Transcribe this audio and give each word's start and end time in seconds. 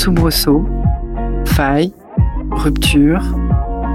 soubresaut, 0.00 0.64
faille, 1.44 1.92
rupture. 2.50 3.20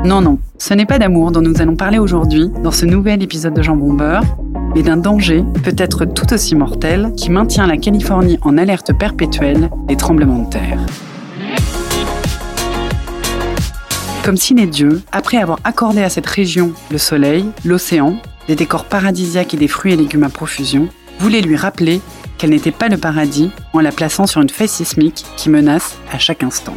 Non, 0.04 0.22
non, 0.22 0.38
ce 0.60 0.76
n'est 0.76 0.86
pas 0.86 1.00
d'amour 1.00 1.32
dont 1.32 1.42
nous 1.42 1.64
allons 1.64 1.76
parler 1.76 1.98
aujourd'hui 1.98 2.52
dans 2.64 2.70
ce 2.70 2.86
nouvel 2.86 3.24
épisode 3.24 3.56
de 3.56 3.64
Jambon 3.64 3.94
Beurre, 3.94 4.38
mais 4.76 4.84
d'un 4.84 4.98
danger, 4.98 5.44
peut-être 5.64 6.06
tout 6.06 6.32
aussi 6.32 6.54
mortel, 6.54 7.12
qui 7.18 7.32
maintient 7.32 7.66
la 7.66 7.78
Californie 7.78 8.38
en 8.44 8.56
alerte 8.60 8.94
perpétuelle 8.94 9.72
des 9.88 9.96
tremblements 9.98 10.44
de 10.44 10.50
terre. 10.52 10.80
Comme 14.24 14.38
si 14.38 14.54
les 14.54 14.68
dieux, 14.68 15.02
après 15.12 15.38
avoir 15.38 15.58
accordé 15.64 16.04
à 16.04 16.10
cette 16.10 16.28
région 16.28 16.74
le 16.92 17.00
soleil, 17.00 17.46
l'océan, 17.66 18.18
des 18.48 18.56
décors 18.56 18.86
paradisiaques 18.86 19.56
et 19.56 19.58
des 19.58 19.68
fruits 19.68 19.94
et 19.94 19.98
légumes 19.98 20.24
à 20.24 20.30
profusion, 20.30 20.88
voulaient 21.18 21.42
lui 21.42 21.56
rappeler 21.56 22.00
qu'elle 22.38 22.52
n'était 22.52 22.72
pas 22.72 22.90
le 22.90 22.98
paradis 22.98 23.52
en 23.74 23.80
la 23.80 23.92
plaçant 23.92 24.28
sur 24.28 24.42
une 24.42 24.50
faille 24.50 24.68
sismique 24.68 25.26
qui 25.38 25.50
menace 25.50 25.98
à 26.12 26.20
chaque 26.20 26.44
instant. 26.44 26.76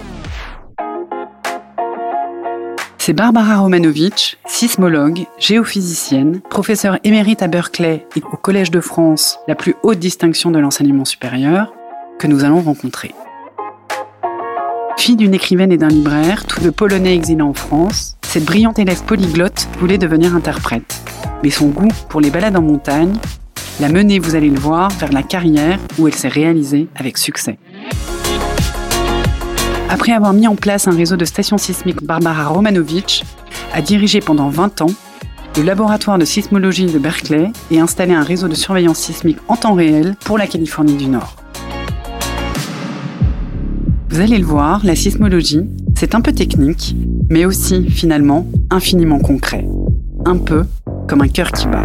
C'est 2.98 3.14
Barbara 3.14 3.56
Romanovitch, 3.56 4.36
sismologue, 4.46 5.24
géophysicienne, 5.38 6.40
professeure 6.50 6.98
émérite 7.04 7.42
à 7.42 7.46
Berkeley 7.46 8.06
et 8.16 8.22
au 8.32 8.36
Collège 8.36 8.70
de 8.70 8.80
France, 8.80 9.38
la 9.48 9.54
plus 9.54 9.76
haute 9.82 9.98
distinction 9.98 10.50
de 10.50 10.58
l'enseignement 10.58 11.06
supérieur, 11.06 11.72
que 12.18 12.26
nous 12.26 12.45
allons 12.45 12.60
rencontrer. 12.60 13.14
Fille 14.98 15.16
d'une 15.16 15.32
écrivaine 15.32 15.72
et 15.72 15.78
d'un 15.78 15.88
libraire, 15.88 16.45
tous 16.45 16.60
deux 16.60 16.70
polonais 16.70 17.14
exilés 17.14 17.40
en 17.40 17.54
France, 17.54 18.18
cette 18.26 18.45
brillante 18.45 18.78
élève 18.78 19.02
polyglotte 19.04 19.68
voulait 19.78 19.96
devenir 19.96 20.36
interprète. 20.36 21.00
Mais 21.42 21.48
son 21.48 21.68
goût 21.68 21.88
pour 22.10 22.20
les 22.20 22.28
balades 22.28 22.56
en 22.56 22.62
montagne 22.62 23.14
l'a 23.80 23.88
menée, 23.88 24.18
vous 24.18 24.34
allez 24.34 24.50
le 24.50 24.59
voir, 24.59 24.91
vers 24.92 25.12
la 25.12 25.23
carrière 25.23 25.78
où 25.98 26.09
elle 26.09 26.14
s'est 26.14 26.28
réalisée 26.28 26.88
avec 26.96 27.18
succès. 27.18 27.59
Après 29.88 30.12
avoir 30.12 30.32
mis 30.32 30.46
en 30.46 30.57
place 30.57 30.87
un 30.87 30.95
réseau 30.95 31.16
de 31.16 31.24
stations 31.24 31.59
sismiques, 31.59 32.02
Barbara 32.02 32.49
Romanovitch 32.49 33.23
a 33.73 33.80
dirigé 33.80 34.21
pendant 34.21 34.49
20 34.49 34.82
ans 34.82 34.90
le 35.56 35.62
laboratoire 35.62 36.18
de 36.18 36.24
sismologie 36.24 36.87
de 36.87 36.99
Berkeley 36.99 37.51
et 37.71 37.80
installé 37.80 38.12
un 38.12 38.23
réseau 38.23 38.49
de 38.49 38.54
surveillance 38.54 38.99
sismique 38.99 39.38
en 39.49 39.56
temps 39.56 39.74
réel 39.74 40.15
pour 40.24 40.38
la 40.38 40.46
Californie 40.46 40.96
du 40.96 41.06
Nord. 41.06 41.37
Vous 44.10 44.21
allez 44.21 44.38
le 44.38 44.45
voir, 44.45 44.84
la 44.84 44.95
sismologie, 44.95 45.62
c'est 45.96 46.15
un 46.15 46.21
peu 46.21 46.32
technique, 46.32 46.95
mais 47.30 47.45
aussi, 47.45 47.88
finalement, 47.90 48.46
infiniment 48.71 49.18
concret. 49.18 49.66
Un 50.24 50.37
peu 50.37 50.65
comme 51.09 51.23
un 51.23 51.29
cœur 51.29 51.51
qui 51.52 51.66
bat. 51.66 51.84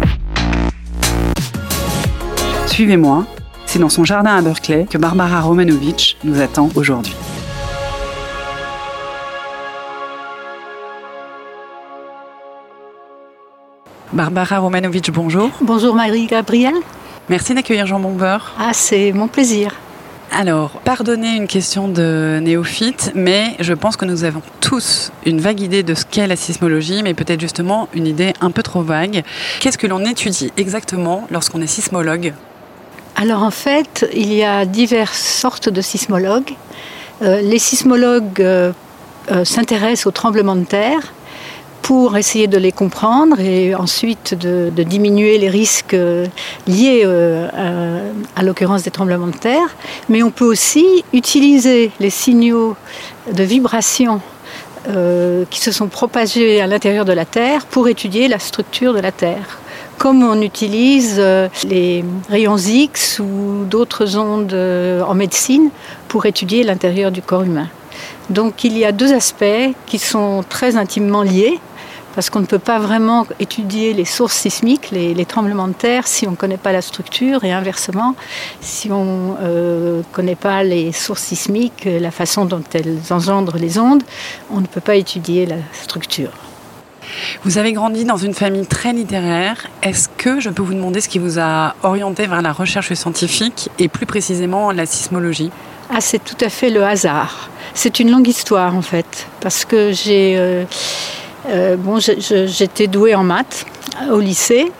Suivez-moi, 2.74 3.24
c'est 3.66 3.78
dans 3.78 3.88
son 3.88 4.02
jardin 4.02 4.34
à 4.34 4.42
Berkeley 4.42 4.88
que 4.90 4.98
Barbara 4.98 5.40
Romanovitch 5.40 6.16
nous 6.24 6.40
attend 6.40 6.70
aujourd'hui. 6.74 7.14
Barbara 14.12 14.58
Romanovitch, 14.58 15.08
bonjour. 15.12 15.50
Bonjour 15.60 15.94
Marie-Gabrielle. 15.94 16.74
Merci 17.28 17.54
d'accueillir 17.54 17.86
Jean 17.86 18.00
Bombeur. 18.00 18.54
Ah, 18.58 18.72
c'est 18.72 19.12
mon 19.12 19.28
plaisir. 19.28 19.76
Alors, 20.32 20.80
pardonnez 20.80 21.36
une 21.36 21.46
question 21.46 21.86
de 21.86 22.40
néophyte, 22.42 23.12
mais 23.14 23.54
je 23.60 23.72
pense 23.72 23.96
que 23.96 24.04
nous 24.04 24.24
avons 24.24 24.42
tous 24.60 25.12
une 25.24 25.40
vague 25.40 25.60
idée 25.60 25.84
de 25.84 25.94
ce 25.94 26.04
qu'est 26.04 26.26
la 26.26 26.34
sismologie, 26.34 27.04
mais 27.04 27.14
peut-être 27.14 27.40
justement 27.40 27.88
une 27.94 28.08
idée 28.08 28.32
un 28.40 28.50
peu 28.50 28.64
trop 28.64 28.82
vague. 28.82 29.22
Qu'est-ce 29.60 29.78
que 29.78 29.86
l'on 29.86 30.04
étudie 30.04 30.52
exactement 30.56 31.28
lorsqu'on 31.30 31.60
est 31.60 31.68
sismologue? 31.68 32.32
Alors 33.16 33.42
en 33.42 33.50
fait, 33.50 34.08
il 34.12 34.32
y 34.32 34.42
a 34.42 34.64
diverses 34.64 35.22
sortes 35.22 35.68
de 35.68 35.80
sismologues. 35.80 36.54
Euh, 37.22 37.40
les 37.40 37.60
sismologues 37.60 38.40
euh, 38.40 38.72
euh, 39.30 39.44
s'intéressent 39.44 40.06
aux 40.06 40.10
tremblements 40.10 40.56
de 40.56 40.64
terre 40.64 41.12
pour 41.80 42.16
essayer 42.16 42.48
de 42.48 42.58
les 42.58 42.72
comprendre 42.72 43.38
et 43.38 43.74
ensuite 43.74 44.34
de, 44.34 44.70
diminuer 44.82 45.38
les 45.38 45.50
risques 45.50 45.96
liés 46.66 47.02
euh, 47.04 47.48
à, 48.34 48.42
l'occurrence 48.42 48.82
des 48.82 48.90
tremblements 48.90 49.28
de 49.28 49.36
terre. 49.36 49.76
Mais 50.08 50.22
on 50.22 50.30
peut 50.30 50.46
aussi 50.46 51.04
utiliser 51.12 51.92
les 52.00 52.10
signaux 52.10 52.74
de 53.30 53.42
vibration 53.44 54.20
qui 55.50 55.60
se 55.60 55.72
sont 55.72 55.88
propagés 55.88 56.60
à 56.60 56.66
l'intérieur 56.66 57.06
de 57.06 57.14
la 57.14 57.24
Terre 57.24 57.64
pour 57.64 57.88
étudier 57.88 58.28
la 58.28 58.38
structure 58.38 58.92
de 58.92 59.00
la 59.00 59.12
Terre 59.12 59.58
comme 59.98 60.22
on 60.22 60.40
utilise 60.42 61.22
les 61.66 62.04
rayons 62.28 62.56
X 62.56 63.20
ou 63.20 63.64
d'autres 63.64 64.16
ondes 64.16 64.54
en 64.54 65.14
médecine 65.14 65.70
pour 66.08 66.26
étudier 66.26 66.62
l'intérieur 66.62 67.10
du 67.10 67.22
corps 67.22 67.42
humain. 67.42 67.68
Donc 68.30 68.64
il 68.64 68.76
y 68.76 68.84
a 68.84 68.92
deux 68.92 69.12
aspects 69.12 69.74
qui 69.86 69.98
sont 69.98 70.44
très 70.48 70.76
intimement 70.76 71.22
liés 71.22 71.60
parce 72.14 72.30
qu'on 72.30 72.40
ne 72.40 72.46
peut 72.46 72.60
pas 72.60 72.78
vraiment 72.78 73.26
étudier 73.40 73.92
les 73.92 74.04
sources 74.04 74.36
sismiques, 74.36 74.90
les, 74.92 75.24
tremblements 75.26 75.66
de 75.66 75.72
terre, 75.72 76.06
si 76.06 76.28
on 76.28 76.32
ne 76.32 76.36
connaît 76.36 76.56
pas 76.56 76.70
la 76.70 76.80
structure, 76.80 77.42
et 77.42 77.52
inversement, 77.52 78.14
si 78.60 78.90
on 78.92 79.32
ne 79.32 79.36
euh, 79.42 80.02
connaît 80.12 80.36
pas 80.36 80.62
les 80.62 80.92
sources 80.92 81.22
sismiques, 81.22 81.86
la 81.86 82.12
façon 82.12 82.44
dont 82.44 82.62
elles 82.72 82.98
engendrent 83.10 83.58
les 83.58 83.78
ondes, 83.78 84.04
on 84.52 84.60
ne 84.60 84.66
peut 84.66 84.80
pas 84.80 84.94
étudier 84.94 85.44
la 85.44 85.56
structure. 85.72 86.30
Vous 87.44 87.58
avez 87.58 87.72
grandi 87.72 88.04
dans 88.04 88.16
une 88.16 88.34
famille 88.34 88.66
très 88.66 88.92
littéraire. 88.92 89.66
Est-ce 89.82 90.08
que 90.08 90.40
je 90.40 90.50
peux 90.50 90.62
vous 90.62 90.74
demander 90.74 91.00
ce 91.00 91.08
qui 91.08 91.18
vous 91.18 91.38
a 91.38 91.74
orienté 91.82 92.26
vers 92.26 92.42
la 92.42 92.52
recherche 92.52 92.92
scientifique 92.94 93.70
et 93.78 93.88
plus 93.88 94.06
précisément 94.06 94.72
la 94.72 94.86
sismologie? 94.86 95.50
Ah, 95.90 96.00
c'est 96.00 96.22
tout 96.22 96.36
à 96.40 96.48
fait 96.48 96.70
le 96.70 96.82
hasard. 96.82 97.50
C'est 97.74 98.00
une 98.00 98.10
longue 98.10 98.28
histoire 98.28 98.74
en 98.76 98.82
fait, 98.82 99.26
parce 99.40 99.64
que 99.64 99.92
j'ai... 99.92 100.34
Euh, 100.38 100.64
euh, 101.50 101.76
bon, 101.76 101.98
j'étais 102.00 102.86
douée 102.86 103.14
en 103.14 103.22
maths 103.22 103.66
au 104.10 104.18
lycée 104.18 104.72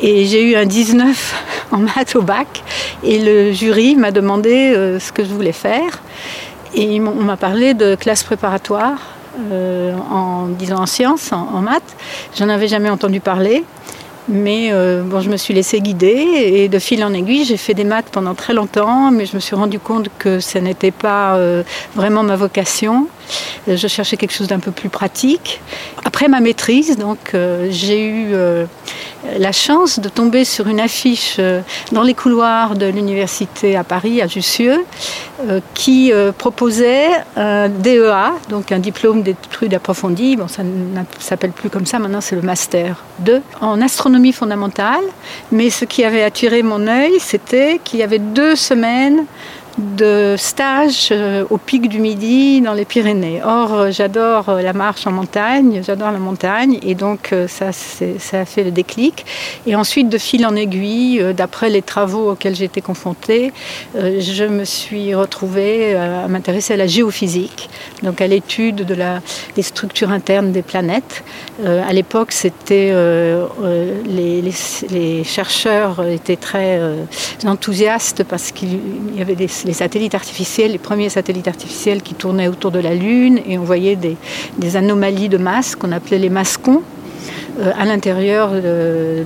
et 0.00 0.24
j'ai 0.26 0.50
eu 0.50 0.54
un 0.54 0.66
19 0.66 1.44
en 1.72 1.78
maths 1.78 2.14
au 2.14 2.22
bac 2.22 2.62
et 3.02 3.18
le 3.18 3.52
jury 3.52 3.96
m'a 3.96 4.12
demandé 4.12 4.72
euh, 4.74 5.00
ce 5.00 5.10
que 5.10 5.24
je 5.24 5.30
voulais 5.30 5.52
faire 5.52 6.00
et 6.74 7.00
on 7.00 7.22
m'a 7.22 7.36
parlé 7.36 7.74
de 7.74 7.96
classe 7.96 8.22
préparatoire 8.22 8.98
euh, 9.50 9.94
en 10.10 10.48
disant 10.48 10.80
en 10.80 10.86
sciences, 10.86 11.32
en, 11.32 11.48
en 11.54 11.60
maths. 11.60 11.96
J'en 12.36 12.48
avais 12.48 12.68
jamais 12.68 12.90
entendu 12.90 13.20
parler. 13.20 13.64
Mais 14.28 14.68
euh, 14.70 15.02
bon, 15.02 15.20
je 15.20 15.28
me 15.28 15.36
suis 15.36 15.52
laissée 15.52 15.80
guider 15.80 16.06
et 16.06 16.68
de 16.68 16.78
fil 16.78 17.02
en 17.02 17.12
aiguille, 17.12 17.44
j'ai 17.44 17.56
fait 17.56 17.74
des 17.74 17.82
maths 17.82 18.06
pendant 18.12 18.34
très 18.34 18.54
longtemps, 18.54 19.10
mais 19.10 19.26
je 19.26 19.34
me 19.34 19.40
suis 19.40 19.56
rendu 19.56 19.80
compte 19.80 20.06
que 20.16 20.38
ce 20.38 20.58
n'était 20.58 20.92
pas 20.92 21.34
euh, 21.34 21.64
vraiment 21.96 22.22
ma 22.22 22.36
vocation. 22.36 23.08
Je 23.66 23.88
cherchais 23.88 24.16
quelque 24.16 24.32
chose 24.32 24.46
d'un 24.46 24.60
peu 24.60 24.70
plus 24.70 24.88
pratique. 24.88 25.60
Après 26.04 26.28
ma 26.28 26.38
maîtrise, 26.38 26.96
donc, 26.96 27.34
j'ai 27.70 28.06
eu 28.06 28.34
la 29.38 29.52
chance 29.52 30.00
de 30.00 30.08
tomber 30.08 30.44
sur 30.44 30.66
une 30.68 30.80
affiche 30.80 31.40
dans 31.92 32.02
les 32.02 32.14
couloirs 32.14 32.74
de 32.74 32.86
l'université 32.86 33.76
à 33.76 33.84
Paris, 33.84 34.20
à 34.20 34.26
Jussieu, 34.26 34.84
qui 35.74 36.12
proposait 36.38 37.08
un 37.36 37.68
DEA, 37.68 38.32
donc 38.48 38.72
un 38.72 38.78
diplôme 38.78 39.22
d'études 39.22 39.74
approfondies. 39.74 40.36
Bon, 40.36 40.48
ça 40.48 40.62
ne 40.62 41.04
s'appelle 41.18 41.52
plus 41.52 41.70
comme 41.70 41.86
ça, 41.86 41.98
maintenant 41.98 42.20
c'est 42.20 42.36
le 42.36 42.42
master 42.42 43.02
2 43.20 43.42
en 43.60 43.80
astronomie 43.80 44.32
fondamentale, 44.32 45.04
mais 45.50 45.70
ce 45.70 45.84
qui 45.84 46.04
avait 46.04 46.22
attiré 46.22 46.62
mon 46.62 46.86
œil, 46.86 47.12
c'était 47.20 47.80
qu'il 47.82 48.00
y 48.00 48.02
avait 48.02 48.18
deux 48.18 48.56
semaines 48.56 49.24
de 49.78 50.34
stage 50.36 51.08
euh, 51.12 51.44
au 51.50 51.56
pic 51.56 51.88
du 51.88 51.98
Midi 51.98 52.60
dans 52.60 52.74
les 52.74 52.84
Pyrénées. 52.84 53.40
Or, 53.42 53.72
euh, 53.72 53.90
j'adore 53.90 54.48
euh, 54.48 54.62
la 54.62 54.72
marche 54.72 55.06
en 55.06 55.12
montagne, 55.12 55.82
j'adore 55.84 56.12
la 56.12 56.18
montagne, 56.18 56.78
et 56.82 56.94
donc 56.94 57.34
ça, 57.48 57.68
a 57.68 58.44
fait 58.44 58.64
le 58.64 58.70
déclic. 58.70 59.24
Et 59.66 59.74
ensuite, 59.74 60.08
de 60.08 60.18
fil 60.18 60.44
en 60.46 60.54
aiguille, 60.56 61.22
d'après 61.34 61.70
les 61.70 61.82
travaux 61.82 62.32
auxquels 62.32 62.62
été 62.62 62.80
confrontée, 62.80 63.52
je 63.94 64.44
me 64.44 64.64
suis 64.64 65.14
retrouvée 65.14 65.94
à 65.94 66.28
m'intéresser 66.28 66.74
à 66.74 66.76
la 66.76 66.86
géophysique, 66.86 67.70
donc 68.02 68.20
à 68.20 68.26
l'étude 68.26 68.86
des 69.56 69.62
structures 69.62 70.10
internes 70.10 70.52
des 70.52 70.62
planètes. 70.62 71.24
à 71.64 71.92
l'époque, 71.92 72.32
c'était 72.32 72.92
les, 74.04 75.24
chercheurs 75.24 76.04
étaient 76.06 76.36
très 76.36 76.80
enthousiastes 77.44 78.24
parce 78.24 78.52
qu'il 78.52 78.78
y 79.16 79.22
avait 79.22 79.34
des 79.34 79.48
les 79.64 80.78
premiers 80.78 81.08
satellites 81.08 81.48
artificiels 81.48 82.02
qui 82.02 82.14
tournaient 82.14 82.48
autour 82.48 82.70
de 82.70 82.78
la 82.78 82.94
Lune 82.94 83.40
et 83.48 83.58
on 83.58 83.64
voyait 83.64 83.96
des, 83.96 84.76
anomalies 84.76 85.28
de 85.28 85.38
masse 85.38 85.76
qu'on 85.76 85.92
appelait 85.92 86.18
les 86.18 86.30
mascons 86.30 86.82
euh, 87.60 87.72
à 87.78 87.84
l'intérieur 87.84 88.50
de, 88.52 89.24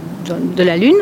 la 0.62 0.76
Lune. 0.76 0.98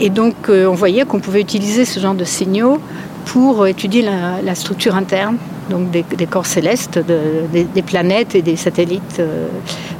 Et 0.00 0.10
donc 0.10 0.34
euh, 0.48 0.66
on 0.66 0.74
voyait 0.74 1.04
qu'on 1.04 1.20
pouvait 1.20 1.40
utiliser 1.40 1.84
ce 1.84 2.00
genre 2.00 2.14
de 2.14 2.24
signaux 2.24 2.78
pour 3.26 3.66
étudier 3.66 4.02
la, 4.02 4.54
structure 4.54 4.94
interne 4.94 5.36
donc 5.70 5.90
des, 5.90 6.26
corps 6.26 6.46
célestes, 6.46 6.98
des, 6.98 7.82
planètes 7.82 8.34
et 8.34 8.42
des 8.42 8.56
satellites. 8.56 9.18
Euh, 9.20 9.46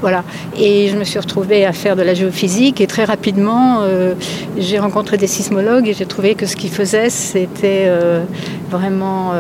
voilà. 0.01 0.23
Et 0.59 0.89
je 0.89 0.97
me 0.97 1.05
suis 1.05 1.19
retrouvée 1.19 1.65
à 1.65 1.73
faire 1.73 1.97
de 1.97 2.03
la 2.03 2.13
géophysique 2.13 2.81
et 2.81 2.87
très 2.87 3.05
rapidement, 3.05 3.79
euh, 3.81 4.15
j'ai 4.59 4.79
rencontré 4.79 5.17
des 5.17 5.27
sismologues 5.27 5.89
et 5.89 5.95
j'ai 5.95 6.07
trouvé 6.07 6.35
que 6.35 6.47
ce 6.47 6.57
qu'ils 6.57 6.71
faisaient, 6.71 7.11
c'était 7.11 7.85
euh, 7.87 8.25
vraiment 8.71 9.33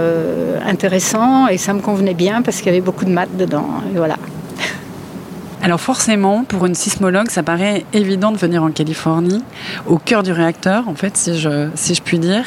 intéressant 0.66 1.48
et 1.48 1.58
ça 1.58 1.74
me 1.74 1.80
convenait 1.80 2.14
bien 2.14 2.42
parce 2.42 2.58
qu'il 2.58 2.66
y 2.66 2.70
avait 2.70 2.80
beaucoup 2.80 3.04
de 3.04 3.10
maths 3.10 3.36
dedans. 3.36 3.66
Voilà. 3.94 4.16
Alors 5.62 5.80
forcément, 5.80 6.44
pour 6.44 6.64
une 6.64 6.74
sismologue, 6.74 7.30
ça 7.30 7.42
paraît 7.42 7.84
évident 7.92 8.32
de 8.32 8.38
venir 8.38 8.62
en 8.62 8.70
Californie, 8.70 9.42
au 9.86 9.98
cœur 9.98 10.22
du 10.22 10.32
réacteur, 10.32 10.88
en 10.88 10.94
fait, 10.94 11.18
si 11.18 11.38
je, 11.38 11.68
si 11.74 11.94
je 11.94 12.00
puis 12.00 12.18
dire. 12.18 12.44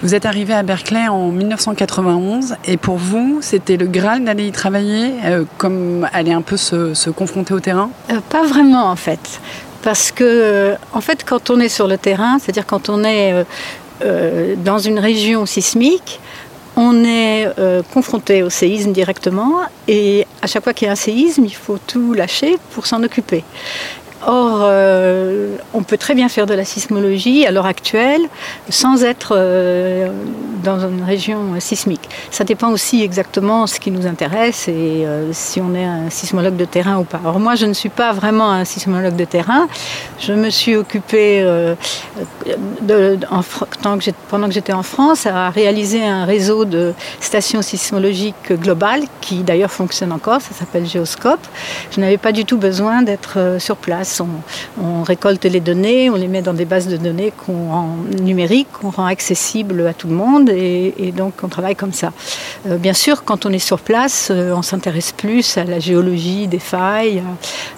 Vous 0.00 0.14
êtes 0.14 0.24
arrivé 0.24 0.54
à 0.54 0.62
Berkeley 0.62 1.06
en 1.06 1.28
1991, 1.28 2.56
et 2.64 2.78
pour 2.78 2.96
vous, 2.96 3.38
c'était 3.42 3.76
le 3.76 3.86
Graal 3.86 4.24
d'aller 4.24 4.46
y 4.46 4.52
travailler, 4.52 5.12
euh, 5.26 5.44
comme 5.58 6.08
aller 6.14 6.32
un 6.32 6.40
peu 6.40 6.56
se, 6.56 7.10
confronter 7.10 7.52
au 7.52 7.60
terrain? 7.60 7.90
Euh, 8.10 8.20
Pas 8.30 8.44
vraiment, 8.44 8.86
en 8.86 8.96
fait. 8.96 9.40
Parce 9.82 10.10
que, 10.10 10.74
en 10.94 11.02
fait, 11.02 11.24
quand 11.24 11.50
on 11.50 11.60
est 11.60 11.68
sur 11.68 11.86
le 11.86 11.98
terrain, 11.98 12.38
c'est-à-dire 12.38 12.64
quand 12.64 12.88
on 12.88 13.04
est 13.04 13.44
euh, 14.02 14.54
dans 14.62 14.78
une 14.78 14.98
région 14.98 15.46
sismique, 15.46 16.20
on 16.76 17.04
est 17.04 17.48
euh, 17.58 17.82
confronté 17.92 18.42
au 18.42 18.50
séisme 18.50 18.92
directement 18.92 19.62
et 19.88 20.26
à 20.42 20.46
chaque 20.46 20.62
fois 20.62 20.74
qu'il 20.74 20.86
y 20.86 20.88
a 20.88 20.92
un 20.92 20.96
séisme, 20.96 21.44
il 21.44 21.54
faut 21.54 21.78
tout 21.78 22.12
lâcher 22.12 22.56
pour 22.72 22.86
s'en 22.86 23.02
occuper. 23.02 23.42
Or, 24.26 24.60
euh, 24.62 25.45
on 25.76 25.82
peut 25.82 25.98
très 25.98 26.14
bien 26.14 26.28
faire 26.28 26.46
de 26.46 26.54
la 26.54 26.64
sismologie 26.64 27.46
à 27.46 27.50
l'heure 27.50 27.66
actuelle 27.66 28.22
sans 28.68 29.04
être 29.04 29.34
euh, 29.36 30.08
dans 30.64 30.80
une 30.80 31.04
région 31.04 31.38
sismique. 31.60 32.08
Ça 32.30 32.44
dépend 32.44 32.70
aussi 32.70 33.02
exactement 33.02 33.66
ce 33.66 33.78
qui 33.78 33.90
nous 33.90 34.06
intéresse 34.06 34.68
et 34.68 34.72
euh, 35.06 35.32
si 35.32 35.60
on 35.60 35.74
est 35.74 35.84
un 35.84 36.10
sismologue 36.10 36.56
de 36.56 36.64
terrain 36.64 36.98
ou 36.98 37.04
pas. 37.04 37.20
Alors 37.22 37.38
moi, 37.38 37.54
je 37.54 37.66
ne 37.66 37.74
suis 37.74 37.88
pas 37.88 38.12
vraiment 38.12 38.50
un 38.50 38.64
sismologue 38.64 39.16
de 39.16 39.24
terrain. 39.24 39.68
Je 40.18 40.32
me 40.32 40.50
suis 40.50 40.76
occupée, 40.76 41.44
pendant 44.28 44.48
que 44.48 44.54
j'étais 44.54 44.72
en 44.72 44.82
France, 44.82 45.26
à 45.26 45.50
réaliser 45.50 46.04
un 46.04 46.24
réseau 46.24 46.64
de 46.64 46.94
stations 47.20 47.62
sismologiques 47.62 48.52
globales 48.52 49.02
qui 49.20 49.42
d'ailleurs 49.42 49.70
fonctionne 49.70 50.12
encore. 50.12 50.40
Ça 50.40 50.54
s'appelle 50.54 50.86
Géoscope. 50.86 51.46
Je 51.90 52.00
n'avais 52.00 52.18
pas 52.18 52.32
du 52.32 52.44
tout 52.44 52.56
besoin 52.56 53.02
d'être 53.02 53.56
sur 53.58 53.76
place 53.76 54.20
on, 54.80 55.02
récolte 55.02 55.44
les 55.44 55.60
on 55.72 56.14
les 56.16 56.28
met 56.28 56.42
dans 56.42 56.54
des 56.54 56.64
bases 56.64 56.88
de 56.88 56.96
données 56.96 57.32
qu'on 57.44 57.70
rend 57.70 57.96
numériques, 58.20 58.68
qu'on 58.72 58.90
rend 58.90 59.06
accessibles 59.06 59.86
à 59.86 59.94
tout 59.94 60.08
le 60.08 60.14
monde 60.14 60.50
et, 60.50 61.12
donc 61.16 61.34
on 61.42 61.48
travaille 61.48 61.76
comme 61.76 61.92
ça. 61.92 62.12
Euh, 62.66 62.76
bien 62.76 62.92
sûr, 62.92 63.24
quand 63.24 63.46
on 63.46 63.52
est 63.52 63.58
sur 63.58 63.80
place, 63.80 64.28
euh, 64.30 64.52
on 64.54 64.62
s'intéresse 64.62 65.12
plus 65.12 65.56
à 65.56 65.64
la 65.64 65.78
géologie 65.78 66.46
des 66.46 66.58
failles, 66.58 67.22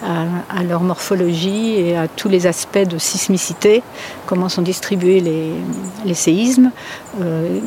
à, 0.02 0.62
leur 0.64 0.82
morphologie 0.82 1.75
et 1.79 1.96
à 1.96 2.08
tous 2.08 2.29
les 2.29 2.46
aspects 2.46 2.79
de 2.79 2.99
sismicité, 2.99 3.82
comment 4.26 4.49
sont 4.49 4.62
distribués 4.62 5.20
les, 5.20 6.14
séismes, 6.14 6.73
euh, 7.20 7.61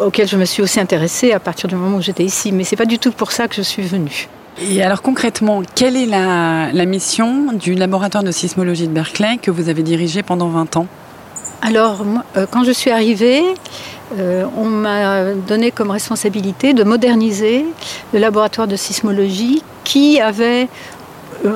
auxquels 0.00 0.28
je 0.28 0.36
me 0.36 0.44
suis 0.44 0.62
aussi 0.62 0.80
intéressée 0.80 1.32
à 1.32 1.40
partir 1.40 1.68
du 1.68 1.74
moment 1.74 1.98
où 1.98 2.02
j'étais 2.02 2.24
ici. 2.24 2.52
Mais 2.52 2.64
c'est 2.64 2.76
pas 2.76 2.86
du 2.86 2.98
tout 2.98 3.12
pour 3.12 3.32
ça 3.32 3.48
que 3.48 3.54
je 3.54 3.62
suis 3.62 3.82
venue. 3.82 4.28
Et 4.62 4.82
alors 4.82 5.00
concrètement, 5.00 5.62
quelle 5.74 5.96
est 5.96 6.04
la, 6.04 6.84
mission 6.84 7.52
du 7.52 7.74
laboratoire 7.74 8.22
de 8.22 8.30
sismologie 8.30 8.88
de 8.88 8.92
Berkeley 8.92 9.38
que 9.40 9.50
vous 9.50 9.70
avez 9.70 9.82
dirigé 9.82 10.22
pendant 10.22 10.48
20 10.48 10.76
ans? 10.76 10.86
Alors, 11.62 12.04
euh, 12.36 12.46
quand 12.50 12.64
je 12.64 12.70
suis 12.70 12.90
arrivée, 12.90 13.42
euh, 14.18 14.44
on 14.56 14.64
m'a 14.64 15.32
donné 15.34 15.70
comme 15.70 15.90
responsabilité 15.90 16.74
de 16.74 16.84
moderniser 16.84 17.64
le 18.12 18.18
laboratoire 18.18 18.66
de 18.66 18.76
sismologie 18.76 19.62
qui 19.84 20.20
avait 20.20 20.68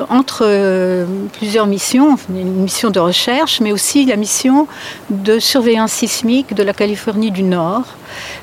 entre 0.09 1.05
plusieurs 1.33 1.67
missions, 1.67 2.17
une 2.29 2.63
mission 2.63 2.89
de 2.89 2.99
recherche, 2.99 3.61
mais 3.61 3.71
aussi 3.71 4.05
la 4.05 4.15
mission 4.15 4.67
de 5.09 5.39
surveillance 5.39 5.91
sismique 5.91 6.53
de 6.53 6.63
la 6.63 6.73
Californie 6.73 7.31
du 7.31 7.43
Nord, 7.43 7.95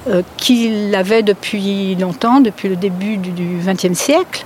euh, 0.08 0.22
qu'il 0.36 0.94
avait 0.96 1.22
depuis 1.22 1.94
longtemps, 1.94 2.40
depuis 2.40 2.68
le 2.68 2.76
début 2.76 3.16
du 3.16 3.60
XXe 3.64 3.96
siècle, 3.96 4.44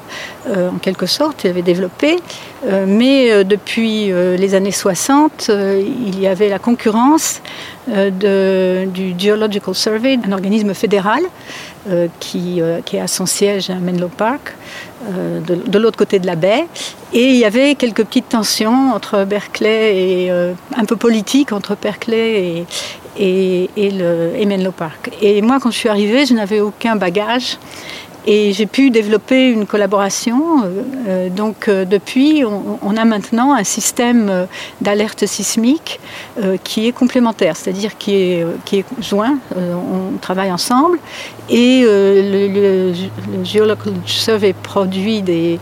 euh, 0.48 0.68
en 0.70 0.76
quelque 0.76 1.06
sorte, 1.06 1.44
il 1.44 1.50
avait 1.50 1.62
développé. 1.62 2.18
Euh, 2.66 2.84
mais 2.86 3.44
depuis 3.44 4.06
les 4.12 4.54
années 4.54 4.72
60, 4.72 5.50
il 5.50 6.20
y 6.20 6.26
avait 6.26 6.48
la 6.48 6.58
concurrence 6.58 7.40
du 7.88 9.14
Geological 9.18 9.74
Survey, 9.74 10.18
un 10.26 10.32
organisme 10.32 10.74
fédéral 10.74 11.22
qui, 12.18 12.60
qui, 12.84 12.98
a 12.98 13.06
son 13.06 13.26
siège 13.26 13.70
à 13.70 13.76
Menlo 13.76 14.08
Park, 14.08 14.56
de, 15.08 15.54
de 15.54 15.78
l'autre 15.78 15.98
côté 15.98 16.18
de 16.18 16.26
la 16.26 16.36
baie. 16.36 16.64
Et 17.12 17.30
il 17.30 17.36
y 17.36 17.44
avait 17.44 17.74
quelques 17.74 18.04
petites 18.04 18.28
tensions 18.28 18.92
entre 18.94 19.24
Berkeley 19.24 19.96
et 19.96 20.30
un 20.30 20.84
peu 20.84 20.96
politique 20.96 21.52
entre 21.52 21.76
Berkeley 21.80 22.64
et, 23.18 23.68
et, 23.76 23.90
et 24.40 24.46
Menlo 24.46 24.72
Park. 24.72 25.10
Et 25.22 25.40
moi, 25.42 25.58
quand 25.60 25.70
je 25.70 25.78
suis 25.78 25.88
arrivée, 25.88 26.26
je 26.26 26.34
n'avais 26.34 26.60
aucun 26.60 26.96
bagage. 26.96 27.58
Et 28.28 28.52
j'ai 28.52 28.66
pu 28.66 28.90
développer 28.90 29.50
une 29.50 29.66
collaboration. 29.66 30.64
Euh, 30.64 30.82
euh, 31.06 31.28
donc 31.30 31.68
euh, 31.68 31.84
depuis, 31.84 32.42
on, 32.44 32.96
a 32.96 33.04
maintenant 33.04 33.54
un 33.54 33.62
système 33.62 34.46
d'alerte 34.80 35.26
sismique 35.26 36.00
qui 36.64 36.88
est 36.88 36.92
complémentaire, 36.92 37.56
c'est-à-dire 37.56 37.96
qui 37.98 38.14
est, 38.14 38.46
qui 38.64 38.78
est 38.78 38.84
joint. 39.00 39.38
on 39.54 40.16
travaille 40.18 40.50
ensemble 40.50 40.98
et 41.50 41.82
le, 41.82 42.92
le, 42.92 43.44
Geological 43.44 43.92
Survey 44.06 44.54
produit 44.54 45.22
des, 45.22 45.58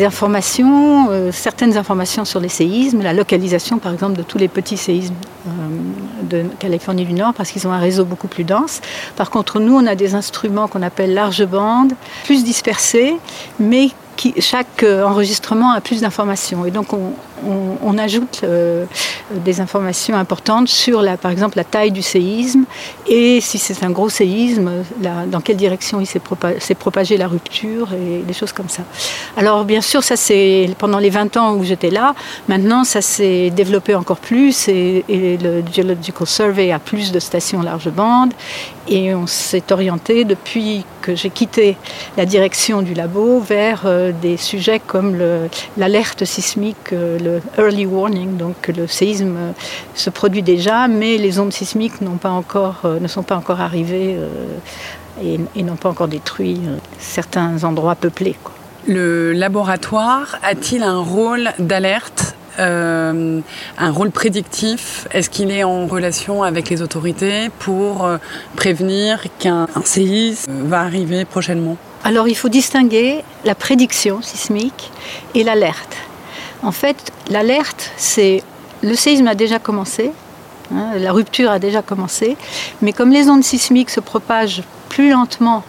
informations, 0.00 1.08
certaines 1.32 1.76
informations 1.76 2.24
sur 2.24 2.40
les 2.40 2.48
séismes, 2.48 3.02
la 3.02 3.12
localisation 3.12 3.78
par 3.78 3.92
exemple 3.92 4.16
de 4.16 4.22
tous 4.22 4.38
les 4.38 4.48
petits 4.48 4.78
séismes 4.78 5.14
de 6.22 6.44
Californie 6.58 7.04
du 7.04 7.12
Nord 7.12 7.34
parce 7.34 7.50
qu'ils 7.50 7.66
ont 7.66 7.72
un 7.72 7.78
réseau 7.78 8.04
beaucoup 8.04 8.28
plus 8.28 8.44
dense. 8.44 8.80
Par 9.16 9.30
contre, 9.30 9.60
nous, 9.60 9.74
on 9.74 9.86
a 9.86 9.94
des 9.94 10.14
instruments 10.14 10.68
qu'on 10.68 10.82
appelle 10.82 11.14
large 11.14 11.44
bande, 11.44 11.92
plus 12.24 12.44
dispersés, 12.44 13.16
mais 13.58 13.90
chaque 14.38 14.82
euh, 14.82 15.04
enregistrement 15.04 15.72
a 15.72 15.80
plus 15.80 16.02
d'informations. 16.02 16.66
Et 16.66 16.70
donc 16.70 16.92
on, 16.92 17.12
ajoute 17.98 18.40
euh, 18.44 18.84
des 19.34 19.60
informations 19.60 20.16
importantes 20.16 20.68
sur, 20.68 21.02
la, 21.02 21.16
par 21.16 21.30
exemple, 21.30 21.56
la 21.56 21.64
taille 21.64 21.92
du 21.92 22.02
séisme 22.02 22.64
et 23.06 23.40
si 23.40 23.58
c'est 23.58 23.84
un 23.84 23.90
gros 23.90 24.08
séisme, 24.08 24.70
dans 24.98 25.40
quelle 25.40 25.56
direction 25.56 26.00
il 26.00 26.06
s'est 26.06 26.74
propagé, 26.74 27.16
la 27.16 27.28
rupture 27.28 27.88
et 27.92 28.22
des 28.22 28.32
choses 28.32 28.52
comme 28.52 28.68
ça. 28.68 28.82
Alors 29.36 29.64
bien 29.64 29.80
sûr, 29.80 30.02
ça 30.02 30.16
c'est 30.16 30.68
pendant 30.78 30.98
les 30.98 31.10
20 31.10 31.36
ans 31.36 31.54
où 31.54 31.64
j'étais 31.64 31.90
là. 31.90 32.14
Maintenant, 32.48 32.84
ça 32.84 33.02
s'est 33.02 33.50
développé 33.50 33.94
encore 33.94 34.18
plus 34.18 34.68
et, 34.68 35.04
le 35.08 35.62
Geological 35.72 36.26
Survey 36.26 36.72
a 36.72 36.78
plus 36.78 37.12
de 37.12 37.20
stations 37.20 37.62
large 37.62 37.90
bande 37.90 38.32
et 38.88 39.14
on 39.14 39.26
s'est 39.26 39.72
orienté 39.72 40.24
depuis 40.24 40.84
que 41.02 41.14
j'ai 41.14 41.30
quitté 41.30 41.76
la 42.16 42.26
direction 42.26 42.82
du 42.82 42.94
labo 42.94 43.40
vers 43.40 43.82
euh, 43.84 44.12
des 44.20 44.36
sujets 44.36 44.80
comme 44.84 45.16
l'alerte 45.76 46.24
sismique, 46.24 46.92
euh, 46.92 47.18
le 47.56 47.62
early 47.62 47.86
warning, 47.86 48.36
donc 48.36 48.68
le 48.68 48.86
séisme 48.86 49.36
se 49.94 50.10
produit 50.10 50.42
déjà, 50.42 50.88
mais 50.88 51.16
les 51.18 51.38
ondes 51.38 51.52
sismiques 51.52 51.94
pas 52.20 52.30
encore, 52.30 52.80
euh, 52.84 53.00
ne 53.00 53.08
sont 53.08 53.22
pas 53.22 53.36
encore 53.36 53.60
arrivées 53.60 54.16
et, 55.22 55.62
n'ont 55.62 55.76
pas 55.76 55.90
encore 55.90 56.08
détruit 56.08 56.60
certains 56.98 57.64
endroits 57.64 57.94
peuplés. 57.94 58.36
Le 58.88 59.32
laboratoire 59.32 60.38
a-t-il 60.42 60.82
un 60.82 61.00
rôle 61.00 61.50
d'alerte 61.58 62.34
euh, 62.58 63.40
un 63.78 63.90
rôle 63.90 64.10
prédictif? 64.10 65.08
Est-ce 65.12 65.30
qu'il 65.30 65.50
est 65.50 65.64
en 65.64 65.86
relation 65.86 66.42
avec 66.42 66.68
les 66.68 66.82
autorités 66.82 67.48
pour 67.58 68.04
euh, 68.04 68.18
prévenir 68.56 69.22
qu'un 69.38 69.66
séisme 69.84 70.50
va 70.64 70.80
arriver 70.80 71.24
prochainement? 71.24 71.76
Alors 72.04 72.28
il 72.28 72.36
faut 72.36 72.48
distinguer 72.48 73.22
la 73.44 73.54
prédiction 73.54 74.20
sismique 74.22 74.90
et 75.34 75.44
l'alerte. 75.44 75.96
En 76.62 76.72
fait, 76.72 77.10
l'alerte, 77.30 77.90
c'est 77.96 78.42
le 78.82 78.94
séisme 78.94 79.28
a 79.28 79.34
déjà 79.34 79.58
commencé, 79.58 80.10
hein, 80.74 80.90
la 80.98 81.12
rupture 81.12 81.50
a 81.50 81.58
déjà 81.58 81.82
commencé, 81.82 82.36
mais 82.82 82.92
comme 82.92 83.10
les 83.10 83.28
ondes 83.28 83.44
sismiques 83.44 83.90
se 83.90 84.00
propagent 84.00 84.62
plus 84.88 85.10
lentement 85.10 85.62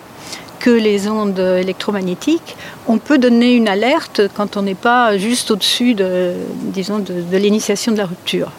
que 0.60 0.70
les 0.70 1.08
ondes 1.10 1.40
électromagnétiques, 1.40 2.56
on 2.88 3.00
peut 3.00 3.18
donner 3.18 3.56
une 3.56 3.68
alerte 3.68 4.22
quand 4.36 4.58
on 4.58 4.62
n'est 4.62 4.76
pas 4.76 5.18
juste 5.18 5.50
au-dessus 5.50 5.96
de, 5.96 6.34
disons, 6.54 7.00
de, 7.00 7.38
l'initiation 7.38 7.92
de 7.92 7.98
la 7.98 8.06
rupture. 8.06 8.52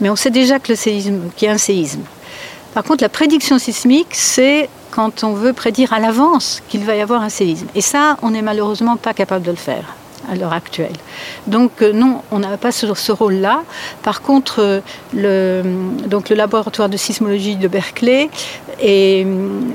Mais 0.00 0.08
on 0.08 0.16
sait 0.16 0.30
déjà 0.30 0.58
qu'il 0.58 0.76
y 0.76 1.46
a 1.46 1.52
un 1.52 1.58
séisme. 1.58 2.00
Par 2.72 2.82
contre, 2.82 3.02
la 3.02 3.08
prédiction 3.08 3.58
sismique, 3.58 4.14
c'est 4.14 4.68
quand 4.90 5.22
on 5.22 5.34
veut 5.34 5.52
prédire 5.52 5.92
à 5.92 6.00
l'avance 6.00 6.62
qu'il 6.68 6.84
va 6.84 6.96
y 6.96 7.00
avoir 7.00 7.22
un 7.22 7.28
séisme. 7.28 7.66
Et 7.74 7.80
ça, 7.80 8.16
on 8.22 8.30
n'est 8.30 8.42
malheureusement 8.42 8.96
pas 8.96 9.12
capable 9.12 9.44
de 9.44 9.50
le 9.50 9.56
faire. 9.56 9.84
À 10.30 10.34
l'heure 10.34 10.52
actuelle. 10.52 10.92
Donc 11.46 11.82
non, 11.82 12.22
on 12.30 12.38
n'a 12.38 12.56
pas 12.56 12.72
ce, 12.72 12.92
ce 12.94 13.12
rôle-là. 13.12 13.62
Par 14.02 14.22
contre, 14.22 14.82
le, 15.12 15.62
donc 16.06 16.30
le 16.30 16.36
laboratoire 16.36 16.88
de 16.88 16.96
sismologie 16.96 17.56
de 17.56 17.68
Berkeley 17.68 18.30
et, 18.80 19.26